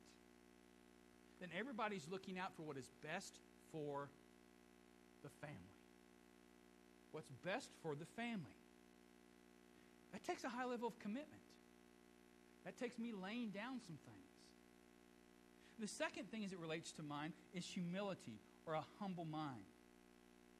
[1.40, 3.40] then everybody's looking out for what is best
[3.72, 4.10] for
[5.24, 5.58] the family.
[7.12, 8.58] What's best for the family.
[10.14, 11.42] That takes a high level of commitment.
[12.66, 14.24] That takes me laying down some things.
[15.80, 19.68] The second thing as it relates to mind is humility or a humble mind.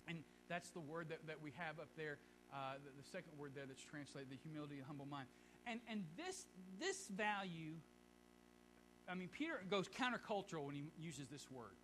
[0.08, 2.18] And that's the word that, that we have up there,
[2.52, 5.28] uh, the, the, second word there that's translated, the humility and humble mind.
[5.66, 6.46] And, and this,
[6.80, 7.74] this value,
[9.08, 11.76] I mean, Peter goes countercultural when he uses this word.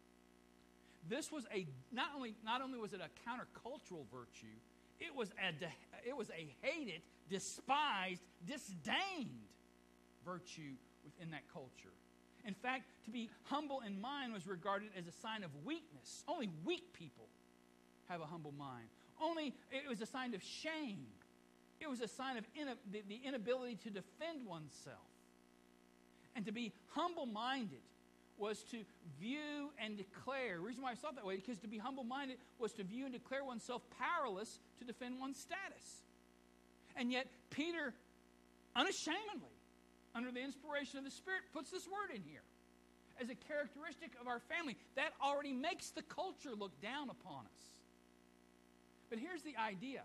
[1.08, 4.58] This was a, not only, not only was it a countercultural virtue,
[5.00, 5.66] it was a,
[6.08, 9.48] it was a hated, despised, disdained
[10.26, 10.74] virtue
[11.06, 11.94] within that culture.
[12.46, 16.24] In fact, to be humble in mind was regarded as a sign of weakness.
[16.28, 17.28] Only weak people
[18.08, 18.88] have a humble mind.
[19.22, 21.06] Only it was a sign of shame.
[21.80, 22.44] It was a sign of
[22.92, 24.98] the, the inability to defend oneself.
[26.36, 27.80] And to be humble minded
[28.38, 28.78] was to
[29.20, 30.58] view and declare.
[30.58, 32.84] The reason why I saw it that way, because to be humble minded was to
[32.84, 36.04] view and declare oneself powerless to defend one's status.
[36.96, 37.94] And yet, Peter
[38.76, 39.60] unashamedly
[40.16, 42.42] under the inspiration of the Spirit, puts this word in here
[43.22, 44.76] as a characteristic of our family.
[44.96, 47.62] That already makes the culture look down upon us.
[49.10, 50.02] But here's the idea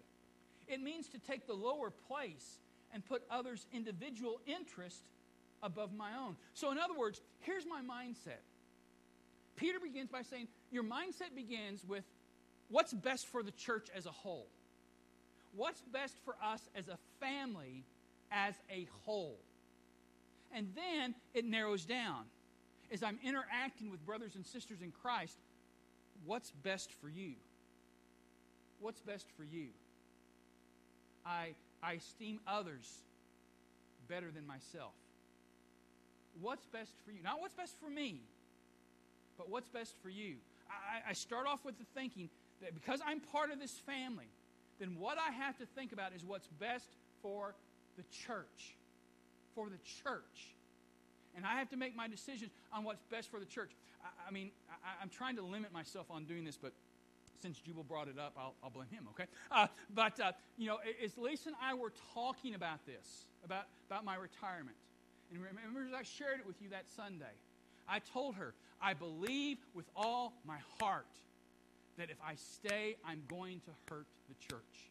[0.68, 2.58] it means to take the lower place
[2.92, 5.02] and put others' individual interest
[5.62, 6.36] above my own.
[6.52, 8.42] So, in other words, here's my mindset.
[9.56, 12.04] Peter begins by saying, Your mindset begins with
[12.68, 14.48] what's best for the church as a whole.
[15.56, 17.84] What's best for us as a family
[18.30, 19.38] as a whole?
[20.52, 22.24] And then it narrows down.
[22.92, 25.36] As I'm interacting with brothers and sisters in Christ,
[26.24, 27.34] what's best for you?
[28.78, 29.68] What's best for you?
[31.26, 32.90] I, I esteem others
[34.08, 34.92] better than myself.
[36.40, 37.22] What's best for you?
[37.22, 38.20] Not what's best for me,
[39.38, 40.36] but what's best for you.
[40.68, 42.28] I, I start off with the thinking
[42.60, 44.28] that because I'm part of this family,
[44.80, 46.88] then what I have to think about is what's best
[47.22, 47.54] for
[47.96, 48.76] the church
[49.54, 50.54] for the church.
[51.36, 53.70] And I have to make my decisions on what's best for the church.
[54.02, 56.72] I, I mean, I, am trying to limit myself on doing this, but
[57.44, 59.28] since Jubal brought it up, I'll, I'll blame him, okay?
[59.50, 64.02] Uh, but, uh, you know, as Lisa and I were talking about this, about, about
[64.02, 64.78] my retirement,
[65.30, 67.36] and remember I shared it with you that Sunday,
[67.86, 71.04] I told her, I believe with all my heart
[71.98, 74.90] that if I stay, I'm going to hurt the church.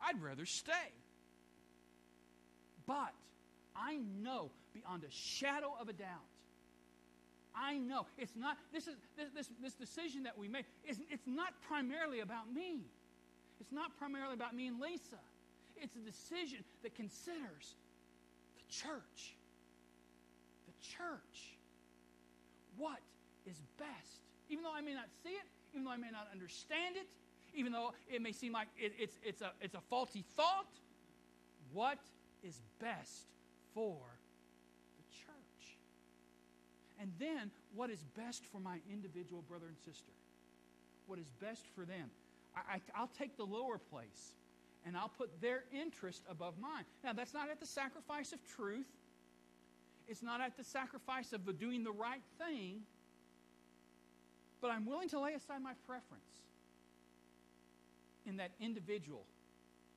[0.00, 0.92] I'd rather stay.
[2.86, 3.12] But
[3.74, 6.37] I know beyond a shadow of a doubt.
[7.58, 11.26] I know it's not this is this this, this decision that we make is it's
[11.26, 12.82] not primarily about me.
[13.60, 15.18] It's not primarily about me and Lisa.
[15.76, 17.74] It's a decision that considers
[18.56, 19.34] the church.
[20.66, 21.58] The church.
[22.76, 22.98] What
[23.46, 24.22] is best?
[24.48, 27.06] Even though I may not see it, even though I may not understand it,
[27.54, 30.70] even though it may seem like it, it's, it's, a, it's a faulty thought,
[31.72, 31.98] what
[32.42, 33.26] is best
[33.74, 33.96] for.
[37.00, 40.12] And then, what is best for my individual brother and sister?
[41.06, 42.10] What is best for them?
[42.56, 44.34] I, will take the lower place
[44.84, 46.84] and I'll put their interest above mine.
[47.04, 48.86] Now, that's not at the sacrifice of truth,
[50.08, 52.80] it's not at the sacrifice of the doing the right thing,
[54.60, 56.22] but I'm willing to lay aside my preference
[58.26, 59.24] in that individual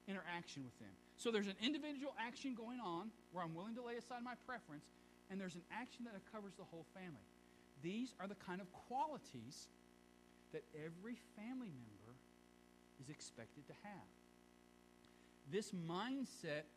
[0.07, 0.91] interaction with them.
[1.17, 4.83] So there's an individual action going on where I'm willing to lay aside my preference,
[5.31, 7.23] and there's an action that covers the whole family.
[7.81, 9.67] These are the kind of qualities
[10.51, 12.19] that every family member
[12.99, 14.11] is expected to have.
[15.49, 16.67] This mindset,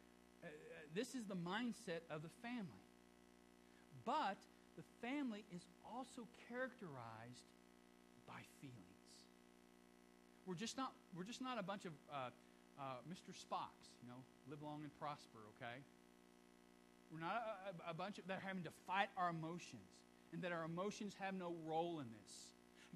[0.42, 0.48] uh, uh,
[0.94, 2.86] this is the mindset of the family.
[4.06, 4.38] But
[4.76, 7.50] the family is also characterized
[8.26, 9.10] by feelings.
[10.46, 12.30] We're just not, we're just not a bunch of uh,
[12.78, 13.34] uh, Mr.
[13.34, 15.82] Spocks, you know, live long and prosper, okay?
[17.14, 17.42] We're not
[17.86, 19.86] a, a, bunch of that are having to fight our emotions
[20.32, 22.32] and that our emotions have no role in this.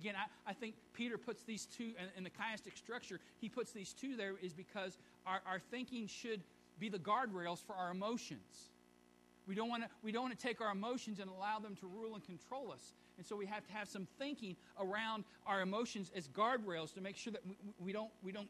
[0.01, 3.71] Again, I, I think Peter puts these two, in, in the chiastic structure, he puts
[3.71, 6.43] these two there is because our, our thinking should
[6.81, 8.71] be the guardrails for our emotions.
[9.47, 11.87] We don't want to we don't want to take our emotions and allow them to
[11.87, 12.93] rule and control us.
[13.17, 17.17] And so we have to have some thinking around our emotions as guardrails to make
[17.17, 18.49] sure that we, we don't we don't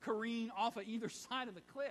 [0.00, 1.88] careen off of either side of the cliff.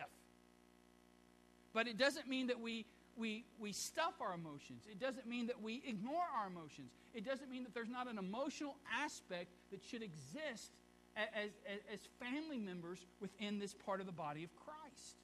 [1.74, 2.86] But it doesn't mean that we
[3.18, 4.84] we, we stuff our emotions.
[4.90, 6.92] It doesn't mean that we ignore our emotions.
[7.14, 10.72] It doesn't mean that there's not an emotional aspect that should exist
[11.16, 15.18] as, as, as family members within this part of the body of Christ.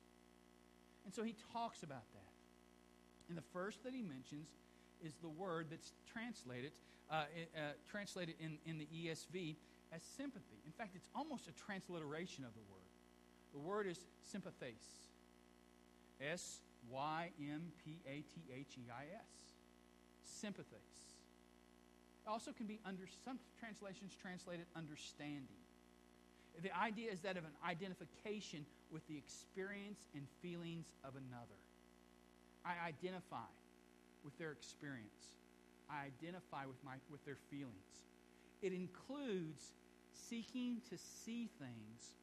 [1.06, 2.32] And so he talks about that.
[3.30, 4.48] And the first that he mentions
[5.06, 6.72] is the word that's translated,
[7.12, 7.26] uh,
[7.56, 9.56] uh, translated in, in the ESV
[9.94, 10.62] as sympathy.
[10.66, 12.82] In fact, it's almost a transliteration of the word.
[13.54, 14.00] The word is
[14.32, 14.84] sympathes.
[16.20, 19.32] S Y M P A T H E I S.
[20.24, 21.04] Sympathies.
[22.26, 25.60] It also can be under some translations translated understanding.
[26.62, 31.60] The idea is that of an identification with the experience and feelings of another.
[32.64, 33.50] I identify
[34.24, 35.34] with their experience.
[35.90, 38.06] I identify with, my, with their feelings.
[38.62, 39.74] It includes
[40.14, 42.16] seeking to see things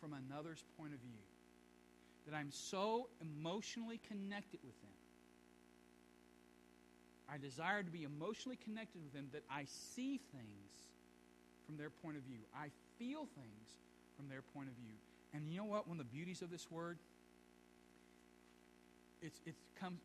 [0.00, 1.22] from another's point of view
[2.28, 4.90] that I'm so emotionally connected with them.
[7.32, 9.64] I desire to be emotionally connected with them that I
[9.94, 10.72] see things
[11.66, 12.40] from their point of view.
[12.54, 13.68] I feel things
[14.16, 14.94] from their point of view.
[15.32, 15.88] And you know what?
[15.88, 16.98] One of the beauties of this word,
[19.22, 19.98] it's, it's come,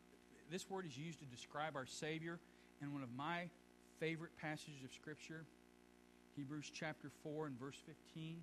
[0.50, 2.38] this word is used to describe our Savior.
[2.80, 3.48] And one of my
[4.00, 5.44] favorite passages of Scripture,
[6.36, 8.42] Hebrews chapter 4 and verse 15.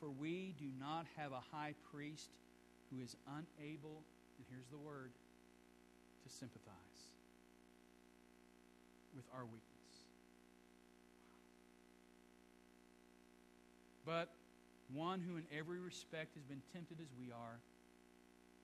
[0.00, 2.30] For we do not have a high priest
[2.94, 4.04] who is unable,
[4.38, 5.10] and here's the word,
[6.22, 7.10] to sympathize
[9.14, 9.62] with our weakness.
[14.06, 14.30] But
[14.92, 17.58] one who in every respect has been tempted as we are,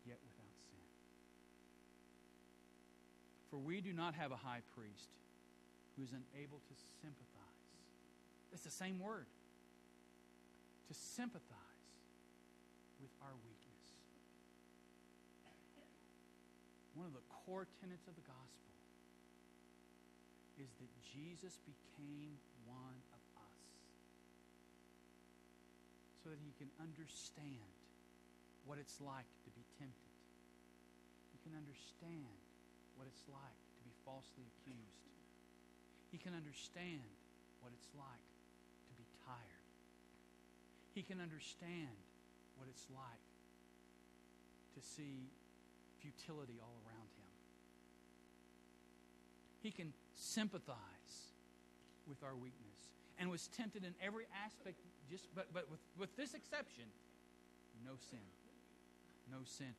[0.07, 0.85] yet without sin.
[3.51, 5.11] For we do not have a high priest
[5.97, 7.27] who is unable to sympathize.
[8.53, 9.27] It's the same word.
[10.89, 11.49] To sympathize
[13.01, 13.50] with our weakness.
[17.01, 18.77] One of the core tenets of the gospel
[20.61, 22.37] is that Jesus became
[22.69, 23.57] one of us
[26.21, 27.73] so that he can understand
[28.69, 30.13] what it's like to be tempted.
[31.33, 32.37] He can understand
[33.01, 35.09] what it's like to be falsely accused.
[36.13, 37.09] He can understand
[37.65, 38.29] what it's like
[38.85, 39.65] to be tired.
[40.93, 41.97] He can understand
[42.61, 43.25] what it's like
[44.77, 45.33] to see
[46.01, 47.31] futility all around him.
[49.63, 50.77] He can sympathize
[52.09, 54.77] with our weakness and was tempted in every aspect,
[55.11, 56.85] just but, but with, with this exception,
[57.85, 58.19] no sin.
[59.31, 59.75] No sin.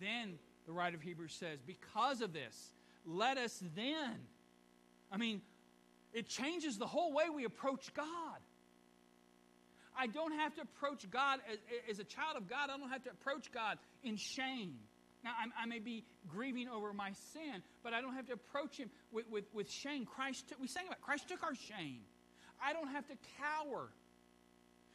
[0.00, 2.72] Then the writer of Hebrews says, because of this,
[3.04, 4.14] let us then.
[5.10, 5.40] I mean,
[6.12, 8.40] it changes the whole way we approach God.
[9.98, 11.58] I don't have to approach God as,
[11.90, 14.74] as, a child of God, I don't have to approach God in shame
[15.26, 18.76] now, I'm, i may be grieving over my sin, but I don't have to approach
[18.76, 20.06] Him with, with, with shame.
[20.06, 22.02] Christ took, we sang about Christ took our shame.
[22.64, 23.88] I don't have to cower.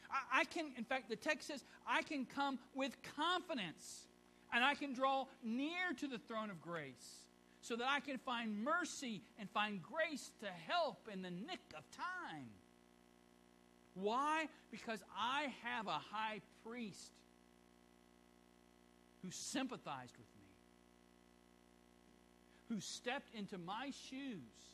[0.09, 4.07] I, I can, in fact, the text says, I can come with confidence
[4.53, 7.25] and I can draw near to the throne of grace
[7.59, 11.83] so that I can find mercy and find grace to help in the nick of
[11.91, 12.47] time.
[13.95, 14.47] Why?
[14.71, 17.11] Because I have a high priest
[19.23, 20.47] who sympathized with me,
[22.69, 24.71] who stepped into my shoes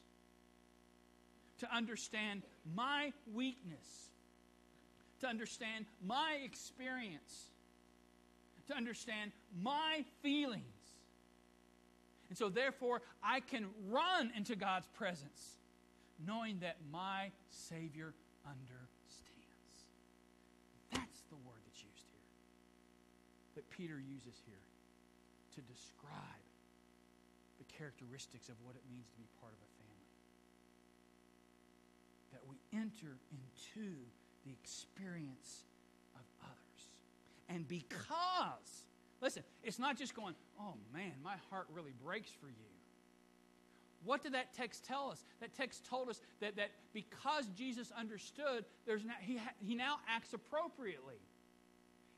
[1.60, 2.44] to understand
[2.76, 4.10] my weakness,
[5.20, 7.48] to understand my experience,
[8.68, 9.32] to understand
[9.62, 10.64] my feelings.
[12.30, 15.58] And so, therefore, I can run into God's presence
[16.26, 18.14] knowing that my Savior
[18.46, 18.88] understands.
[20.92, 22.22] That's the word that's used here,
[23.58, 24.62] that Peter uses here
[25.58, 26.46] to describe
[27.58, 30.14] the characteristics of what it means to be part of a family.
[32.38, 33.98] That we enter into
[34.46, 35.66] the experience
[36.14, 36.82] of others.
[37.50, 38.86] And because,
[39.22, 42.70] listen, it's not just going, oh man, my heart really breaks for you.
[44.06, 45.26] What did that text tell us?
[45.42, 50.34] That text told us that, that because Jesus understood, there's now, he, he now acts
[50.34, 51.16] appropriately.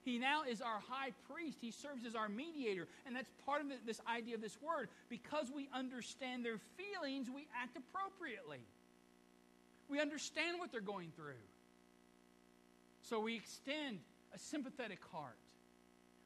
[0.03, 1.57] He now is our high priest.
[1.61, 2.87] He serves as our mediator.
[3.05, 4.89] And that's part of this idea of this word.
[5.09, 8.59] Because we understand their feelings, we act appropriately.
[9.89, 11.41] We understand what they're going through.
[13.01, 13.99] So we extend
[14.33, 15.37] a sympathetic heart.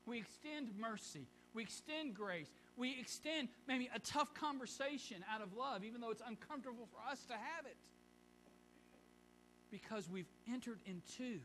[0.05, 1.25] We extend mercy.
[1.53, 2.49] We extend grace.
[2.75, 7.23] We extend maybe a tough conversation out of love, even though it's uncomfortable for us
[7.25, 7.77] to have it.
[9.71, 11.39] Because we've entered into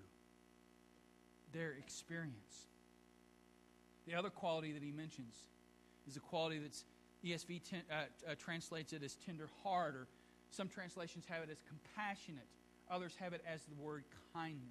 [1.52, 2.66] their experience.
[4.06, 5.34] The other quality that he mentions
[6.08, 6.84] is a quality that's
[7.24, 10.06] ESV ten, uh, uh, translates it as tender heart, or
[10.50, 12.46] some translations have it as compassionate.
[12.90, 14.62] Others have it as the word kindness.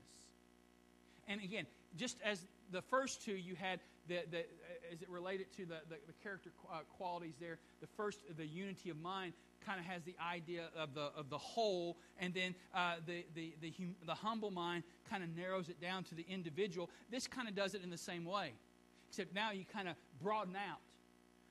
[1.27, 1.65] And again,
[1.95, 4.45] just as the first two, you had the, the
[4.91, 7.59] as it related to the, the, the character uh, qualities there.
[7.81, 9.33] The first, the unity of mind,
[9.65, 13.53] kind of has the idea of the of the whole, and then uh, the the
[13.61, 16.89] the, hum, the humble mind kind of narrows it down to the individual.
[17.11, 18.53] This kind of does it in the same way,
[19.09, 20.79] except now you kind of broaden out.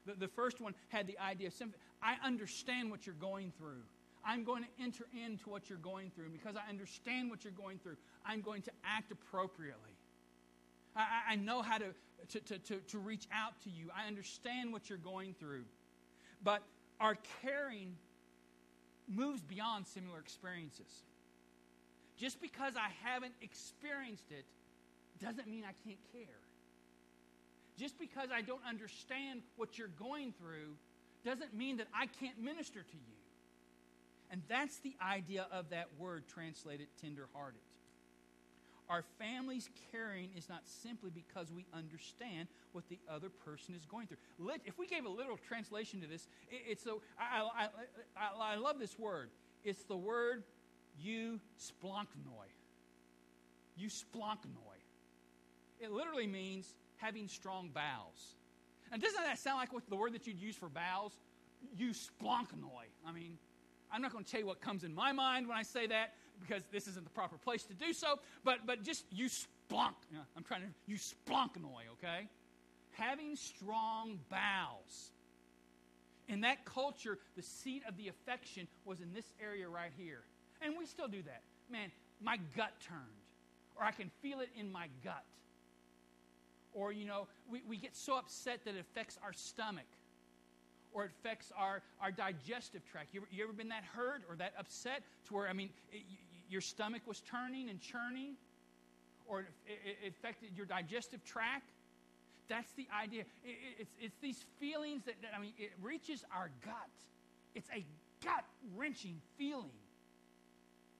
[0.07, 1.82] The, the first one had the idea of sympathy.
[2.03, 3.82] I understand what you're going through.
[4.24, 6.30] I'm going to enter into what you're going through.
[6.30, 9.95] because I understand what you're going through, I'm going to act appropriately.
[10.97, 11.86] I, I know how to,
[12.28, 13.88] to, to, to, to reach out to you.
[13.97, 15.64] I understand what you're going through.
[16.42, 16.62] But
[17.01, 17.97] our caring
[19.09, 21.05] moves beyond similar experiences.
[22.16, 24.44] Just because I haven't experienced it
[25.20, 26.40] doesn't mean I can't care.
[27.78, 30.76] Just because I don't understand what you're going through
[31.24, 33.16] doesn't mean that I can't minister to you.
[34.30, 37.61] And that's the idea of that word translated tenderhearted.
[38.89, 44.07] Our family's caring is not simply because we understand what the other person is going
[44.07, 44.18] through.
[44.64, 47.68] If we gave a literal translation to this, it's so I, I,
[48.16, 49.30] I, I love this word.
[49.64, 50.45] It's the word
[51.01, 52.51] you splanknoi.
[53.76, 54.80] You splanknoi.
[55.80, 58.37] It literally means having strong bowels.
[58.93, 61.12] And doesn't that sound like what the word that you'd use for bowels?
[61.76, 62.87] You splanknoi.
[63.07, 63.37] I mean,
[63.91, 66.14] I'm not going to tell you what comes in my mind when I say that
[66.41, 69.95] because this isn't the proper place to do so, but, but just you splunk.
[70.37, 72.28] I'm trying to, you splunknoy, okay?
[72.93, 75.11] Having strong bowels.
[76.28, 80.22] In that culture, the seat of the affection was in this area right here.
[80.61, 81.43] And we still do that.
[81.70, 83.01] Man, my gut turned,
[83.76, 85.24] or I can feel it in my gut.
[86.72, 89.87] Or, you know, we, we get so upset that it affects our stomach
[90.93, 93.12] or it affects our, our digestive tract.
[93.12, 96.03] You ever, you ever been that hurt or that upset to where, I mean, it,
[96.49, 98.34] your stomach was turning and churning?
[99.26, 99.49] Or it,
[100.05, 101.70] it, affected your digestive tract?
[102.49, 103.22] That's the idea.
[103.44, 106.74] It, it's, it's these feelings that, that, I mean, it reaches our gut.
[107.55, 107.84] It's a
[108.24, 108.44] gut
[108.76, 109.64] wrenching feeling.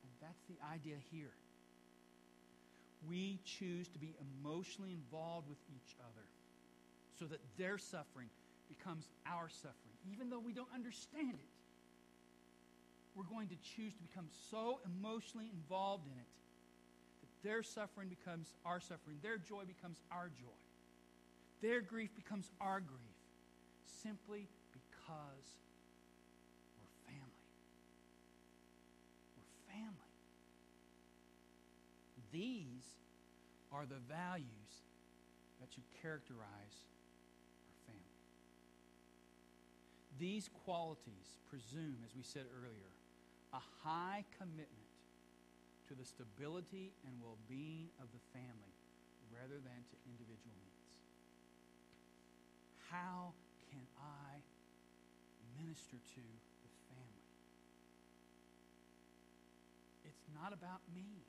[0.03, 1.32] And that's the idea here.
[3.09, 6.26] We choose to be emotionally involved with each other
[7.18, 8.28] so that their suffering
[8.68, 11.55] becomes our suffering, even though we don't understand it.
[13.17, 16.29] We're going to choose to become so emotionally involved in it
[17.23, 20.61] that their suffering becomes our suffering, their joy becomes our joy,
[21.62, 23.17] their grief becomes our grief,
[24.05, 25.49] simply because
[26.77, 27.49] we're family.
[29.41, 30.12] We're family.
[32.31, 32.85] These
[33.73, 34.85] are the values
[35.59, 36.85] that should characterize
[37.64, 38.21] our family.
[40.19, 42.93] These qualities presume, as we said earlier,
[43.53, 44.90] a high commitment
[45.88, 48.74] to the stability and well being of the family
[49.30, 50.92] rather than to individual needs.
[52.90, 53.34] How
[53.70, 54.42] can I
[55.59, 56.24] minister to
[56.62, 57.30] the family?
[60.07, 61.26] It's not about me,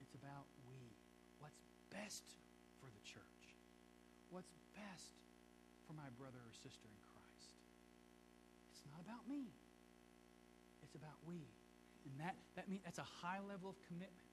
[0.00, 0.96] it's about we.
[1.40, 1.60] What's
[1.92, 2.24] best
[2.80, 3.44] for the church?
[4.32, 5.18] What's best
[5.88, 7.56] for my brother or sister in Christ.
[8.76, 9.56] It's not about me.
[10.88, 11.44] It's about we.
[12.08, 14.24] And that, that means that's a high level of commitment.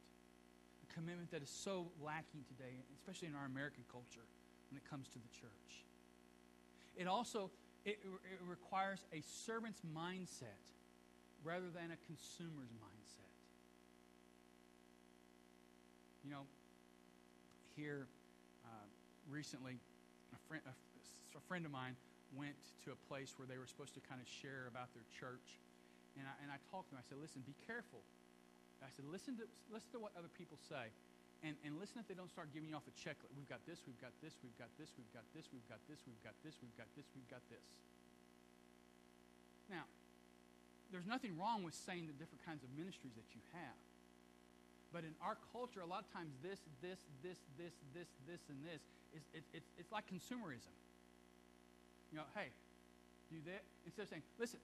[0.87, 4.23] A commitment that is so lacking today, especially in our American culture
[4.71, 5.83] when it comes to the church.
[6.95, 7.51] It also
[7.83, 10.63] it, it requires a servant's mindset
[11.43, 13.35] rather than a consumer's mindset.
[16.23, 16.49] You know,
[17.75, 18.07] here
[18.65, 18.87] uh,
[19.29, 19.77] recently,
[20.33, 20.73] a friend, a,
[21.37, 21.95] a friend of mine
[22.33, 25.61] went to a place where they were supposed to kind of share about their church.
[26.15, 27.03] And I, and I talked to him.
[27.03, 27.99] I said, listen, be careful.
[28.83, 30.91] I said, listen to, listen to what other people say.
[31.43, 33.33] And, and listen if they don't start giving you off a checklist.
[33.35, 35.99] We've got this, we've got this, we've got this, we've got this, we've got this,
[36.07, 37.65] we've got this, we've got this, we've got this.
[39.67, 39.85] Now,
[40.93, 43.77] there's nothing wrong with saying the different kinds of ministries that you have.
[44.93, 48.63] But in our culture, a lot of times this, this, this, this, this, this, and
[48.63, 48.79] this
[49.11, 50.71] is it, it, it's like consumerism.
[52.13, 52.53] You know, hey,
[53.27, 54.59] do that instead of saying, listen,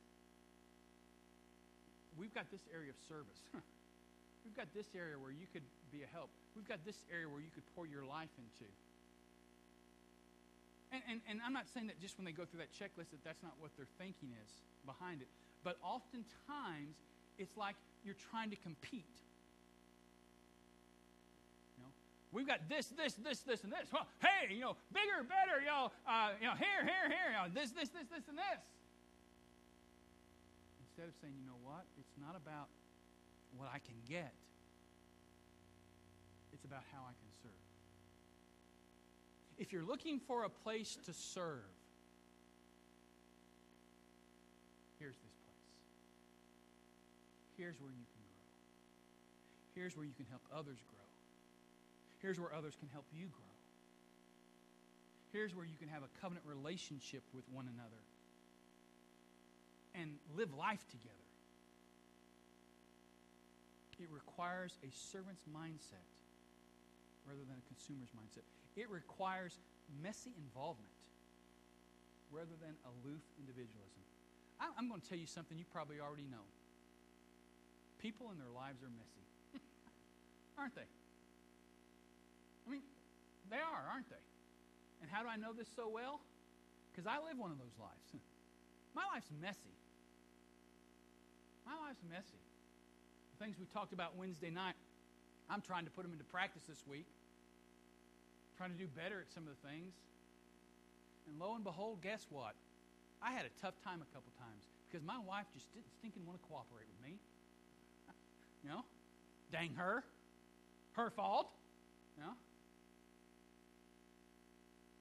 [2.17, 3.39] we've got this area of service.
[4.43, 6.29] we've got this area where you could be a help.
[6.55, 8.67] We've got this area where you could pour your life into.
[10.91, 13.23] And, and, and I'm not saying that just when they go through that checklist that
[13.23, 14.51] that's not what their thinking is
[14.83, 15.31] behind it.
[15.63, 16.99] But oftentimes,
[17.39, 19.07] it's like you're trying to compete.
[21.77, 21.91] You know,
[22.35, 23.87] We've got this, this, this, this, and this.
[23.87, 27.71] Well, hey, you know, bigger, better, know, uh, you know, here, here, here, you this,
[27.71, 28.59] this, this, this, and this.
[31.01, 32.69] Instead of saying, you know what, it's not about
[33.57, 34.33] what I can get.
[36.53, 37.65] It's about how I can serve.
[39.57, 41.73] If you're looking for a place to serve,
[44.99, 45.65] here's this place.
[47.57, 48.45] Here's where you can grow.
[49.73, 51.09] Here's where you can help others grow.
[52.21, 53.55] Here's where others can help you grow.
[55.33, 58.05] Here's where you can have a covenant relationship with one another
[59.95, 61.15] and live life together.
[63.99, 66.09] It requires a servant's mindset
[67.29, 68.47] rather than a consumer's mindset.
[68.73, 69.59] It requires
[70.01, 70.89] messy involvement
[72.33, 74.01] rather than aloof individualism.
[74.61, 76.45] I'm going to tell you something you probably already know.
[77.97, 79.25] People in their lives are messy,
[80.57, 80.89] aren't they?
[82.65, 82.85] I mean,
[83.49, 84.21] they are, aren't they?
[85.01, 86.21] And how do I know this so well?
[86.89, 88.05] Because I live one of those lives.
[88.97, 89.80] My life's messy.
[91.71, 92.43] My life's messy.
[93.31, 94.75] The things we talked about Wednesday night,
[95.49, 97.07] I'm trying to put them into practice this week.
[98.57, 99.93] Trying to do better at some of the things.
[101.27, 102.55] And lo and behold, guess what?
[103.23, 106.41] I had a tough time a couple times because my wife just didn't stinking want
[106.41, 107.15] to cooperate with me.
[108.63, 108.83] you know?
[109.51, 110.03] Dang her.
[110.93, 111.51] Her fault.
[112.17, 112.33] You know?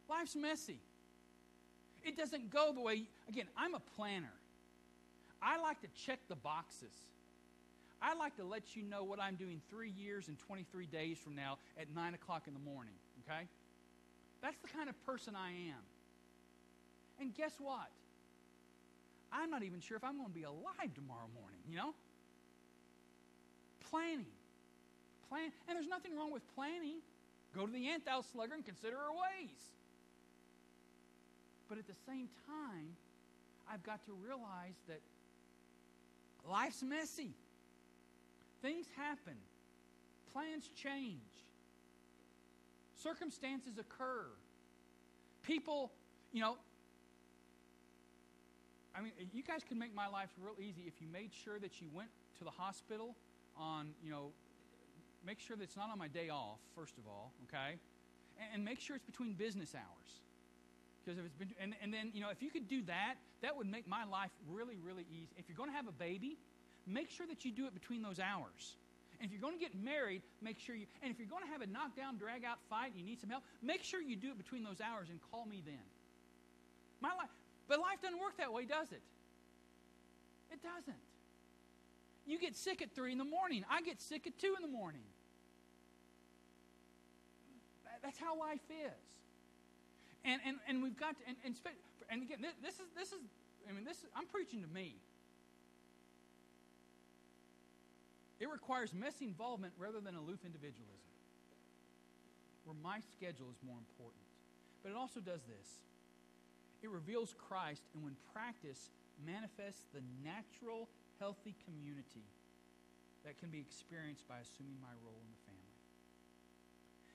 [0.09, 0.79] Life's messy.
[2.05, 4.40] It doesn't go the way, again, I'm a planner.
[5.43, 6.93] I like to check the boxes.
[8.03, 11.35] I like to let you know what I'm doing three years and 23 days from
[11.35, 13.47] now at 9 o'clock in the morning, okay?
[14.43, 15.83] That's the kind of person I am.
[17.21, 17.91] And guess what?
[19.33, 21.95] I'm not even sure if I'm going to be alive tomorrow morning, you know?
[23.91, 24.33] Planning.
[25.29, 25.53] Plan.
[25.69, 27.01] And there's nothing wrong with planning.
[27.55, 29.61] Go to the ant thou slugger and consider her ways.
[31.69, 32.97] But at the same time,
[33.71, 35.01] I've got to realize that
[36.49, 37.35] life's messy.
[38.63, 39.37] Things happen,
[40.33, 41.21] plans change,
[43.03, 44.27] circumstances occur.
[45.43, 45.91] People,
[46.33, 46.57] you know,
[48.95, 51.81] I mean, you guys could make my life real easy if you made sure that
[51.81, 53.17] you went to the hospital
[53.57, 54.33] on, you know,
[55.25, 57.79] make sure that it's not on my day off, first of all, okay?
[58.39, 60.21] And, and make sure it's between business hours.
[61.05, 63.57] Because if it's been, and, and then, you know, if you could do that, that
[63.57, 65.33] would make my life really, really easy.
[65.39, 66.37] If you're going to have a baby,
[66.87, 68.77] make sure that you do it between those hours.
[69.19, 71.51] And if you're going to get married, make sure you, and if you're going to
[71.51, 74.29] have a knockdown, drag out fight, and you need some help, make sure you do
[74.29, 75.85] it between those hours and call me then.
[77.01, 77.29] My life,
[77.69, 79.03] but life doesn't work that way, does it?
[80.53, 81.01] It doesn't.
[82.27, 83.65] You get sick at 3 in the morning.
[83.71, 85.05] I get sick at 2 in the morning.
[88.03, 89.11] That's how life is.
[90.25, 91.55] And, and, and we've got to, and, and,
[92.11, 93.21] and again, this, is, this is,
[93.69, 94.97] I mean, this is, I'm preaching to me.
[98.41, 101.13] It requires messy involvement rather than aloof individualism,
[102.65, 104.25] where my schedule is more important.
[104.83, 105.81] But it also does this
[106.81, 108.89] it reveals Christ, and when practice
[109.21, 110.89] manifests the natural,
[111.21, 112.25] healthy community
[113.25, 115.77] that can be experienced by assuming my role in the family.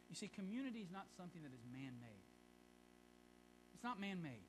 [0.09, 2.24] You see, community is not something that is man made.
[3.75, 4.47] It's not man made,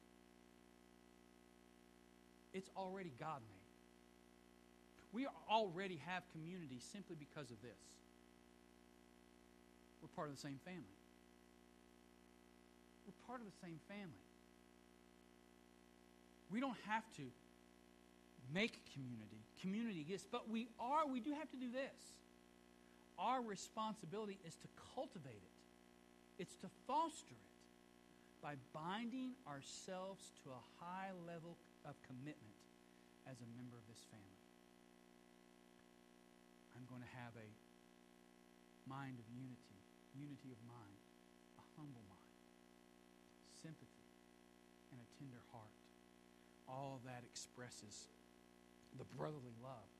[2.54, 3.56] it's already God made.
[5.12, 7.82] We already have community simply because of this.
[10.00, 10.96] we're part of the same family.
[13.06, 14.26] We're part of the same family.
[16.50, 17.22] We don't have to
[18.54, 19.42] make community.
[19.60, 22.14] Community exists, but we are, we do have to do this.
[23.18, 27.45] Our responsibility is to cultivate it, it's to foster it
[28.42, 32.58] by binding ourselves to a high level of commitment
[33.26, 34.42] as a member of this family.
[36.76, 37.48] I'm going to have a
[38.86, 39.80] mind of unity,
[40.14, 41.00] unity of mind,
[41.58, 42.36] a humble mind,
[43.50, 44.06] sympathy,
[44.92, 45.74] and a tender heart.
[46.68, 48.10] All that expresses
[48.98, 49.90] the brotherly love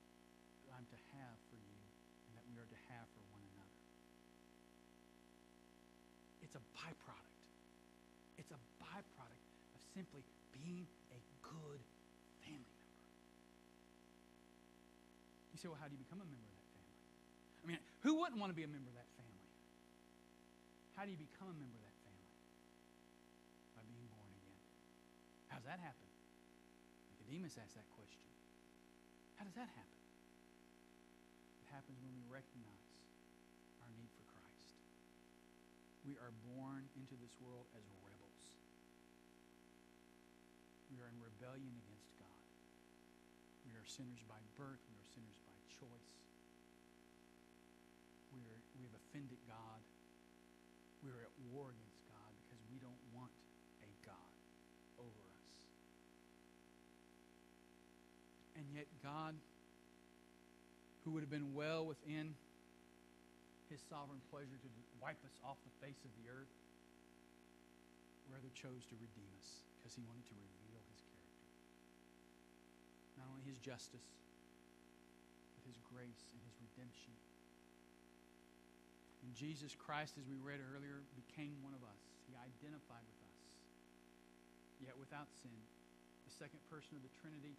[0.67, 1.83] that I'm to have for you
[2.29, 3.81] and that we are to have for one another.
[6.43, 7.36] It's a byproduct.
[8.47, 9.43] It's a byproduct
[9.75, 10.23] of simply
[10.55, 11.83] being a good
[12.47, 13.03] family member.
[15.51, 16.95] You say, well, how do you become a member of that family?
[17.59, 19.51] I mean, who wouldn't want to be a member of that family?
[20.95, 22.31] How do you become a member of that family?
[23.75, 24.63] By being born again.
[25.51, 26.07] How does that happen?
[27.11, 28.23] Nicodemus asked that question.
[29.37, 30.03] How does that happen?
[31.67, 32.95] It happens when we recognize
[33.83, 34.79] our need for Christ.
[36.07, 38.47] We are born into this world as rebels.
[40.87, 42.41] We are in rebellion against God.
[43.69, 44.81] We are sinners by birth.
[44.89, 46.13] We are sinners by choice.
[48.33, 49.85] We, are, we have offended God.
[51.05, 53.33] We are at war against God because we don't want
[53.85, 54.33] a God
[54.97, 55.53] over us.
[58.57, 59.37] And yet, God,
[61.05, 62.33] who would have been well within
[63.69, 64.71] his sovereign pleasure to
[65.05, 66.55] wipe us off the face of the earth,
[68.33, 70.66] rather chose to redeem us because he wanted to redeem.
[73.17, 74.05] Not only his justice,
[75.57, 77.17] but his grace and his redemption.
[79.25, 82.03] And Jesus Christ, as we read earlier, became one of us.
[82.29, 83.41] He identified with us,
[84.79, 85.57] yet without sin.
[86.29, 87.57] The second person of the Trinity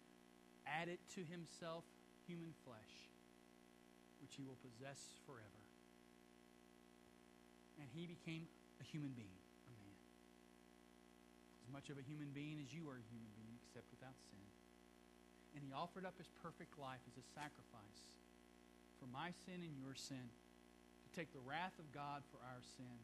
[0.64, 1.84] added to himself
[2.24, 3.10] human flesh,
[4.20, 5.62] which he will possess forever.
[7.80, 8.48] And he became
[8.80, 9.38] a human being,
[9.68, 9.96] a man.
[11.64, 14.44] As much of a human being as you are a human being, except without sin.
[15.56, 18.08] And he offered up his perfect life as a sacrifice
[18.98, 22.98] for my sin and your sin, to take the wrath of God for our sin,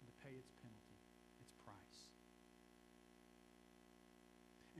[0.00, 0.98] and to pay its penalty,
[1.44, 2.00] its price.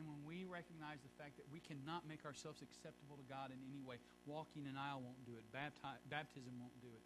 [0.01, 3.61] And when we recognize the fact that we cannot make ourselves acceptable to God in
[3.68, 7.05] any way, walking an aisle won't do it, Bapti- baptism won't do it,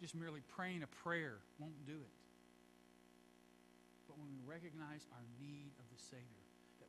[0.00, 2.16] just merely praying a prayer won't do it.
[4.08, 6.39] But when we recognize our need of the Savior,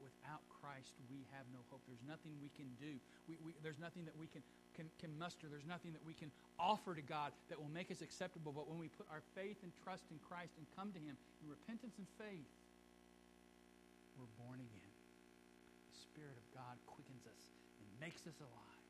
[0.01, 2.97] without Christ we have no hope, there's nothing we can do,
[3.29, 4.41] we, we, there's nothing that we can,
[4.73, 8.01] can, can muster, there's nothing that we can offer to God that will make us
[8.01, 8.51] acceptable.
[8.51, 11.45] But when we put our faith and trust in Christ and come to Him in
[11.49, 12.49] repentance and faith,
[14.17, 14.93] we're born again.
[15.89, 17.43] The Spirit of God quickens us
[17.81, 18.85] and makes us alive.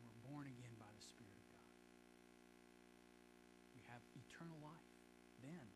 [0.00, 1.72] We're born again by the Spirit of God.
[3.78, 4.90] We have eternal life
[5.42, 5.68] then.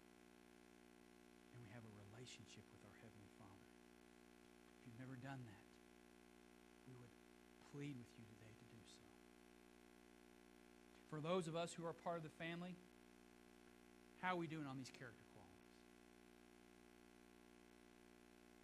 [1.53, 3.67] And we have a relationship with our Heavenly Father.
[4.79, 5.65] If you've never done that,
[6.89, 7.13] we would
[7.77, 9.05] plead with you today to do so.
[11.13, 12.73] For those of us who are part of the family,
[14.25, 15.69] how are we doing on these character qualities?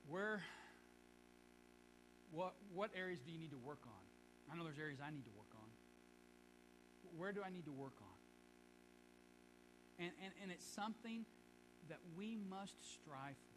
[0.08, 0.40] Where,
[2.32, 4.02] what, what areas do you need to work on?
[4.48, 5.68] I know there's areas I need to work on.
[7.20, 8.16] Where do I need to work on?
[10.00, 11.28] And, and, and it's something
[11.92, 13.53] that we must strive for.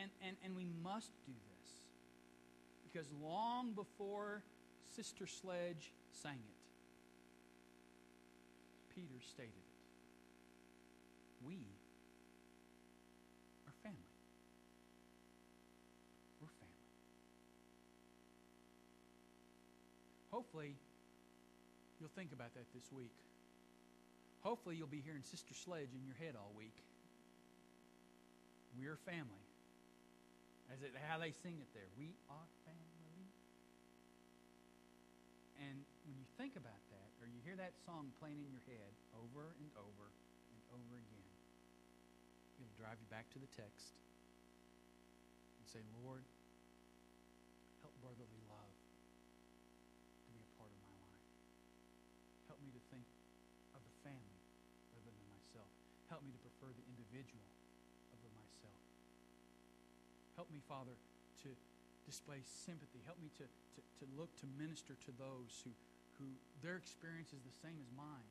[0.00, 1.70] And, and, and, we must do this.
[2.82, 4.42] Because long before
[4.96, 6.64] Sister Sledge sang it,
[8.94, 9.74] Peter stated it.
[11.46, 11.56] We
[13.66, 13.98] are family.
[16.40, 16.74] We're family.
[20.30, 20.76] Hopefully,
[22.00, 23.12] you'll think about that this week.
[24.40, 26.76] Hopefully, you'll be hearing Sister Sledge in your head all week.
[28.78, 29.44] We're family.
[30.72, 31.88] As it how they sing it there.
[31.94, 33.28] We are family.
[35.60, 38.92] And when you think about that, or you hear that song playing in your head
[39.14, 40.10] over and over
[40.50, 41.30] and over again,
[42.58, 43.94] it'll drive you back to the text
[45.60, 46.26] and say, Lord,
[47.86, 48.76] help brotherly love
[50.26, 51.24] to be a part of my life.
[52.50, 53.06] Help me to think
[53.78, 54.42] of the family
[54.90, 55.70] rather than myself.
[56.10, 57.53] Help me to prefer the individual.
[60.36, 60.94] Help me, Father,
[61.46, 61.48] to
[62.04, 63.00] display sympathy.
[63.06, 65.72] Help me to, to, to look to minister to those who,
[66.20, 66.26] who
[66.60, 68.30] their experience is the same as mine.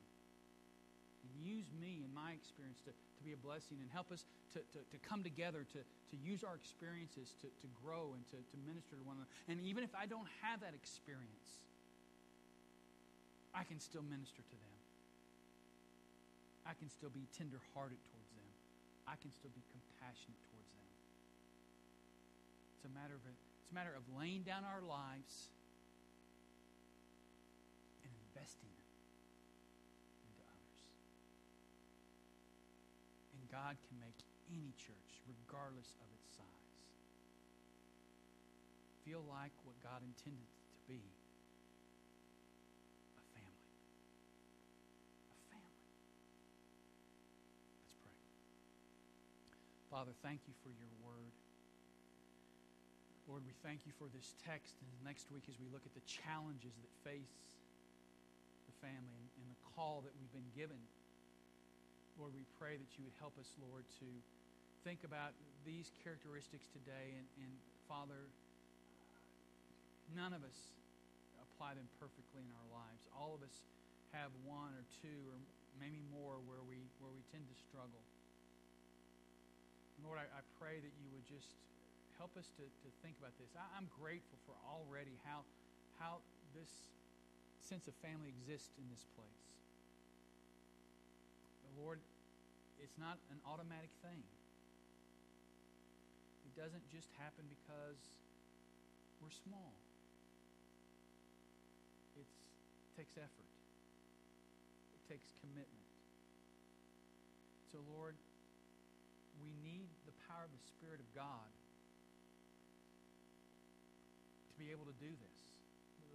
[1.24, 4.60] And use me and my experience to, to be a blessing and help us to,
[4.76, 8.56] to, to come together, to, to use our experiences to, to grow and to, to
[8.68, 9.32] minister to one another.
[9.48, 11.64] And even if I don't have that experience,
[13.56, 14.74] I can still minister to them.
[16.68, 18.48] I can still be tenderhearted towards them.
[19.08, 20.53] I can still be compassionate towards them.
[22.84, 25.48] It's a matter of, it's a matter of laying down our lives
[28.04, 28.92] and investing them
[30.28, 30.84] into others.
[33.32, 34.20] And God can make
[34.52, 36.76] any church, regardless of its size,
[39.08, 41.00] feel like what God intended it to be
[43.16, 43.72] a family.
[45.32, 45.88] A family.
[47.80, 48.20] Let's pray.
[49.88, 51.32] Father, thank you for your word.
[53.24, 54.76] Lord, we thank you for this text.
[54.84, 57.56] And next week, as we look at the challenges that face
[58.68, 60.80] the family and, and the call that we've been given,
[62.20, 64.08] Lord, we pray that you would help us, Lord, to
[64.84, 65.32] think about
[65.64, 67.16] these characteristics today.
[67.16, 67.52] And, and
[67.88, 68.28] Father,
[70.12, 70.58] none of us
[71.40, 73.08] apply them perfectly in our lives.
[73.16, 73.56] All of us
[74.12, 75.40] have one or two or
[75.80, 78.04] maybe more where we, where we tend to struggle.
[80.04, 81.56] Lord, I, I pray that you would just
[82.18, 83.50] help us to, to think about this.
[83.58, 85.42] I, am grateful for already how,
[85.98, 86.22] how
[86.54, 86.70] this
[87.58, 89.44] sense of family exists in this place.
[91.64, 91.98] But Lord,
[92.78, 94.22] it's not an automatic thing.
[96.44, 97.98] It doesn't just happen because
[99.18, 99.74] we're small.
[102.14, 103.50] It's, it takes effort.
[104.94, 105.88] It takes commitment.
[107.72, 108.14] So, Lord,
[109.42, 111.50] we need the power of the Spirit of God
[114.53, 115.40] to be able to do this.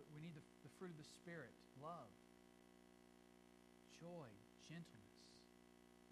[0.10, 2.10] We need the, the fruit of the Spirit love,
[4.02, 4.26] joy,
[4.66, 5.18] gentleness,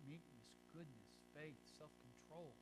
[0.05, 2.53] meekness, goodness, faith, self control.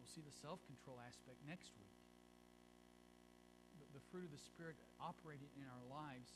[0.00, 1.96] We'll see the self control aspect next week.
[3.76, 6.32] The, the fruit of the Spirit operating in our lives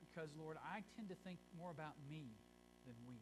[0.00, 2.24] because, Lord, I tend to think more about me
[2.88, 3.20] than we.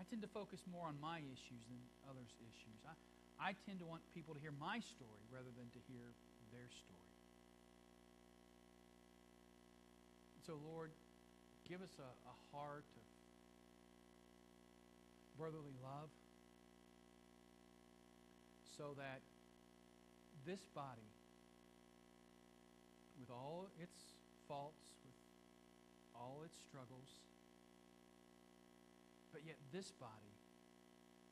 [0.00, 2.80] I tend to focus more on my issues than others' issues.
[2.84, 2.96] I,
[3.40, 6.16] I tend to want people to hear my story rather than to hear
[6.52, 7.12] their story.
[10.46, 10.90] So, Lord,
[11.68, 13.06] give us a, a heart of
[15.36, 16.08] brotherly love
[18.76, 19.20] so that
[20.46, 21.10] this body,
[23.20, 24.14] with all its
[24.48, 25.16] faults, with
[26.14, 27.20] all its struggles,
[29.32, 30.32] but yet this body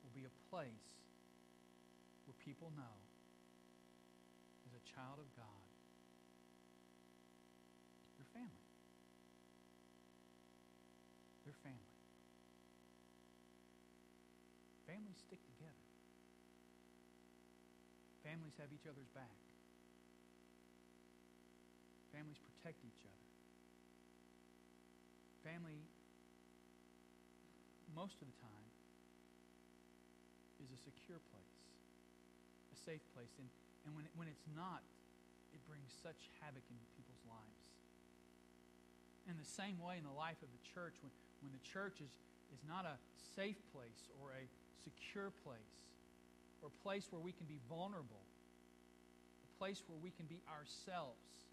[0.03, 0.95] will be a place
[2.45, 2.95] people know
[4.69, 5.65] as a child of God,
[8.21, 8.69] your family.
[11.49, 11.97] Your family.
[14.85, 15.85] Families stick together.
[18.21, 19.41] Families have each other's back.
[22.13, 23.25] Families protect each other.
[25.41, 25.81] Family,
[27.93, 28.69] most of the time,
[30.61, 31.54] is a secure place
[32.85, 33.33] safe place.
[33.41, 33.49] And,
[33.83, 34.85] and when, it, when it's not,
[35.51, 37.65] it brings such havoc in people's lives.
[39.25, 41.09] In the same way, in the life of the church, when,
[41.41, 42.13] when the church is,
[42.53, 43.01] is not a
[43.33, 44.45] safe place or a
[44.85, 45.75] secure place
[46.61, 48.21] or a place where we can be vulnerable,
[49.41, 51.49] a place where we can be ourselves,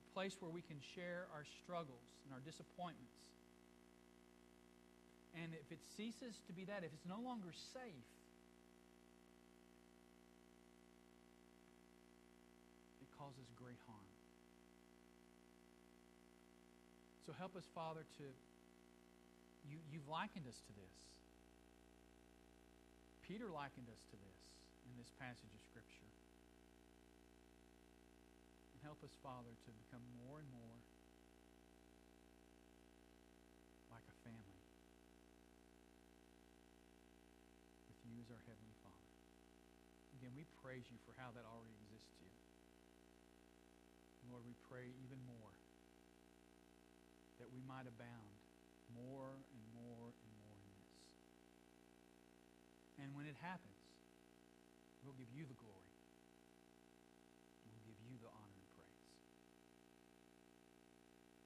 [0.00, 3.36] a place where we can share our struggles and our disappointments.
[5.36, 8.08] And if it ceases to be that, if it's no longer safe,
[17.26, 18.26] So help us, Father, to.
[19.66, 20.96] You, you've likened us to this.
[23.26, 24.38] Peter likened us to this
[24.86, 26.06] in this passage of Scripture.
[28.70, 30.78] And help us, Father, to become more and more
[33.90, 34.62] like a family
[37.90, 39.10] with you as our Heavenly Father.
[40.22, 42.38] Again, we praise you for how that already exists here.
[44.30, 45.50] Lord, we pray even more
[47.46, 48.34] that we might abound
[48.90, 50.98] more and more and more in this.
[52.98, 53.86] And when it happens,
[55.06, 55.94] we'll give you the glory.
[57.70, 59.06] We'll give you the honor and praise.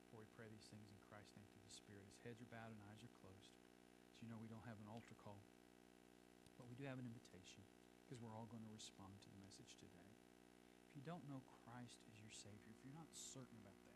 [0.09, 2.09] For we pray these things in Christ's name through the Spirit.
[2.09, 3.53] As heads are bowed and eyes are closed.
[3.53, 5.45] As you know, we don't have an altar call,
[6.57, 7.61] but we do have an invitation
[8.09, 10.09] because we're all going to respond to the message today.
[10.89, 13.89] If you don't know Christ as your Savior, if you're not certain about that,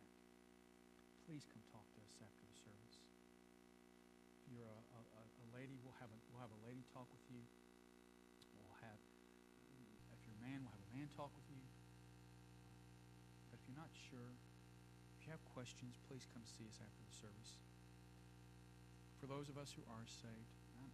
[1.24, 2.96] please come talk to us after the service.
[4.44, 7.24] If you're a, a, a lady, we'll have a, we'll have a lady talk with
[7.32, 7.40] you.
[8.60, 9.00] We'll have,
[10.12, 11.64] if you're a man, we'll have a man talk with you.
[13.48, 14.36] But if you're not sure,
[15.16, 17.56] if you have questions, please come see us after the service.
[19.16, 20.84] For those of us who are saved, I,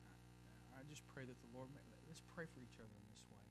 [0.78, 3.46] I just pray that the Lord, may, let's pray for each other in this way.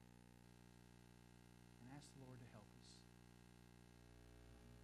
[1.84, 2.90] And ask the Lord to help us.
[4.64, 4.80] Um,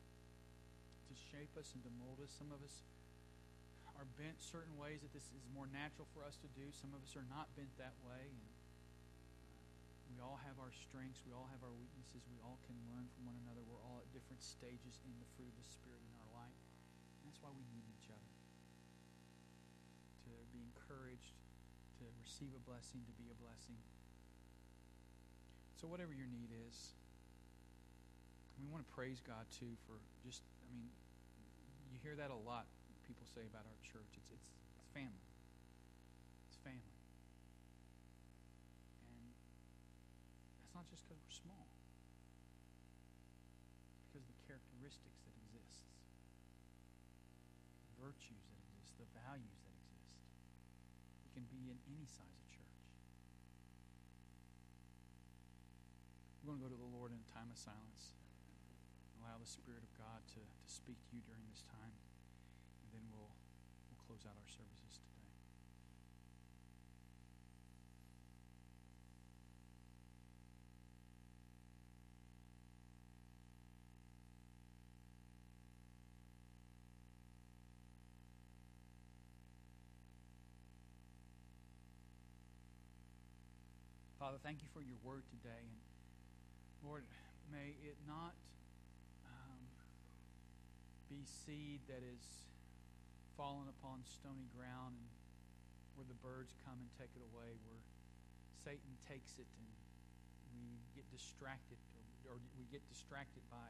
[1.07, 2.31] to shape us and to mold us.
[2.31, 2.87] Some of us
[3.99, 6.63] are bent certain ways that this is more natural for us to do.
[6.71, 8.23] Some of us are not bent that way.
[8.31, 8.39] And
[10.07, 11.19] we all have our strengths.
[11.27, 12.23] We all have our weaknesses.
[12.31, 13.59] We all can learn from one another.
[13.67, 16.55] We're all at different stages in the fruit of the Spirit in our life.
[17.19, 18.31] And that's why we need each other.
[20.23, 21.35] To be encouraged,
[21.99, 23.75] to receive a blessing, to be a blessing.
[25.75, 26.95] So, whatever your need is,
[28.55, 30.87] we want to praise God too for just, I mean,
[31.91, 32.65] you hear that a lot.
[33.05, 34.09] People say about our church.
[34.17, 35.29] It's, it's, it's family.
[36.49, 36.97] It's family.
[39.05, 39.33] And
[40.57, 41.69] that's not just because we're small.
[43.93, 45.85] It's because of the characteristics that exist,
[47.93, 50.09] the virtues that exist, the values that exist.
[51.29, 52.81] It can be in any size of church.
[56.41, 58.17] We're going to go to the Lord in a time of silence.
[59.35, 63.03] Allow the Spirit of God to, to speak to you during this time And then
[63.11, 65.27] we'll, we'll close out our services today.
[84.15, 85.59] Father, thank you for your word today.
[85.59, 85.83] And
[86.87, 87.03] Lord,
[87.51, 88.31] may it not
[91.09, 92.23] be seed that is
[93.35, 95.09] fallen upon stony ground and
[95.95, 97.83] where the birds come and take it away, where
[98.63, 99.67] Satan takes it and
[100.55, 101.79] we get distracted
[102.27, 103.69] or, we get distracted by,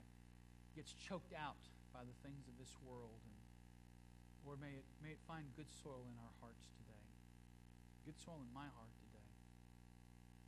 [0.79, 1.59] gets choked out
[1.91, 3.19] by the things of this world.
[3.19, 3.35] And
[4.47, 7.03] Lord, may it, may it find good soil in our hearts today.
[8.07, 9.27] Good soil in my heart today.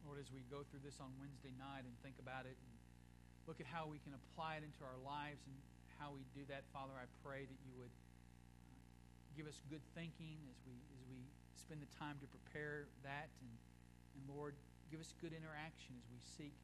[0.08, 2.72] Lord, as we go through this on Wednesday night and think about it and
[3.44, 5.56] look at how we can apply it into our lives and
[5.98, 8.78] how we do that, Father, I pray that you would uh,
[9.36, 11.22] give us good thinking as we as we
[11.58, 13.30] spend the time to prepare that.
[13.42, 13.52] And
[14.18, 14.58] and Lord
[14.90, 16.56] give us good interaction as we seek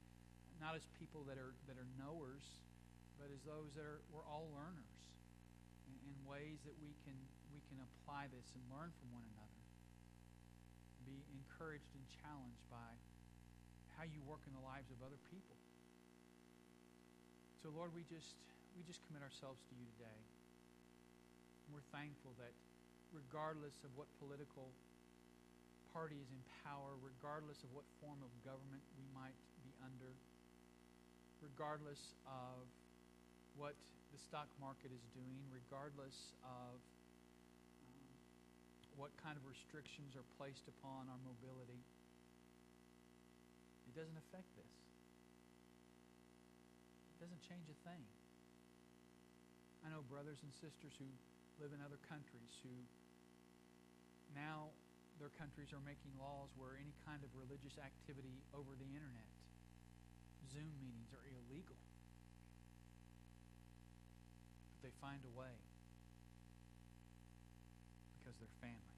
[0.61, 2.63] not as people that are that are knowers
[3.19, 4.99] but as those that are we're all learners
[5.87, 7.15] in, in ways that we can
[7.51, 9.61] we can apply this and learn from one another.
[11.05, 12.91] Be encouraged and challenged by
[13.93, 15.59] how you work in the lives of other people.
[17.61, 18.35] So Lord we just
[18.73, 20.19] we just commit ourselves to you today
[21.71, 22.51] we're thankful that
[23.09, 24.69] regardless of what political
[25.89, 30.09] party is in power, regardless of what form of government we might be under,
[31.41, 32.65] regardless of
[33.57, 33.77] what
[34.13, 36.77] the stock market is doing, regardless of
[37.85, 38.09] um,
[38.97, 41.81] what kind of restrictions are placed upon our mobility,
[43.85, 44.73] it doesn't affect this.
[47.13, 48.01] It doesn't change a thing.
[49.83, 51.11] I know brothers and sisters who
[51.59, 52.71] live in other countries who
[54.31, 54.71] now
[55.19, 59.29] their countries are making laws where any kind of religious activity over the internet,
[60.49, 61.77] Zoom meetings are illegal.
[64.73, 65.53] But they find a way
[68.17, 68.97] because they're family.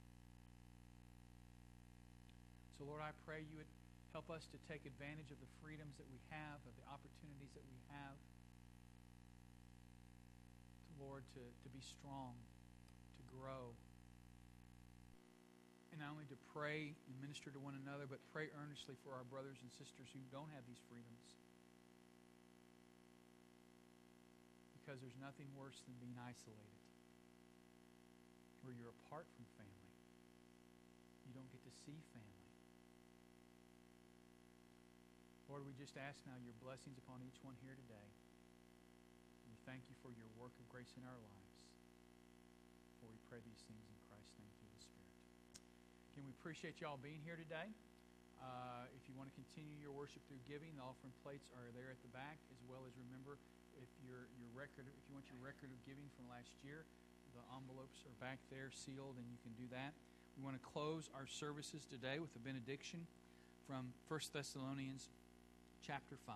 [2.77, 3.71] So, Lord, I pray you would
[4.13, 7.65] help us to take advantage of the freedoms that we have, of the opportunities that
[7.67, 8.15] we have.
[11.05, 13.77] Lord, to, to be strong, to grow,
[15.93, 19.23] and not only to pray and minister to one another, but pray earnestly for our
[19.29, 21.29] brothers and sisters who don't have these freedoms.
[24.73, 26.81] Because there's nothing worse than being isolated,
[28.65, 29.93] where you're apart from family.
[31.29, 32.49] You don't get to see family.
[35.45, 38.09] Lord, we just ask now your blessings upon each one here today
[39.65, 41.53] thank you for your work of grace in our lives.
[43.01, 45.13] For we pray these things in Christ's name through the Spirit.
[46.13, 47.73] Again, we appreciate you all being here today.
[48.37, 51.89] Uh, if you want to continue your worship through giving, the offering plates are there
[51.89, 53.41] at the back, as well as remember
[53.81, 56.85] if your your record, if you want your record of giving from last year,
[57.33, 59.97] the envelopes are back there sealed, and you can do that.
[60.37, 63.07] We want to close our services today with a benediction
[63.65, 65.09] from 1 Thessalonians
[65.81, 66.35] chapter 5.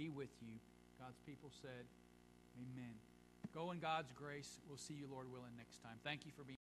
[0.00, 0.56] be with you.
[0.98, 1.84] God's people said,
[2.56, 2.94] Amen.
[3.54, 4.58] Go in God's grace.
[4.66, 5.98] We'll see you, Lord willing, next time.
[6.02, 6.59] Thank you for being.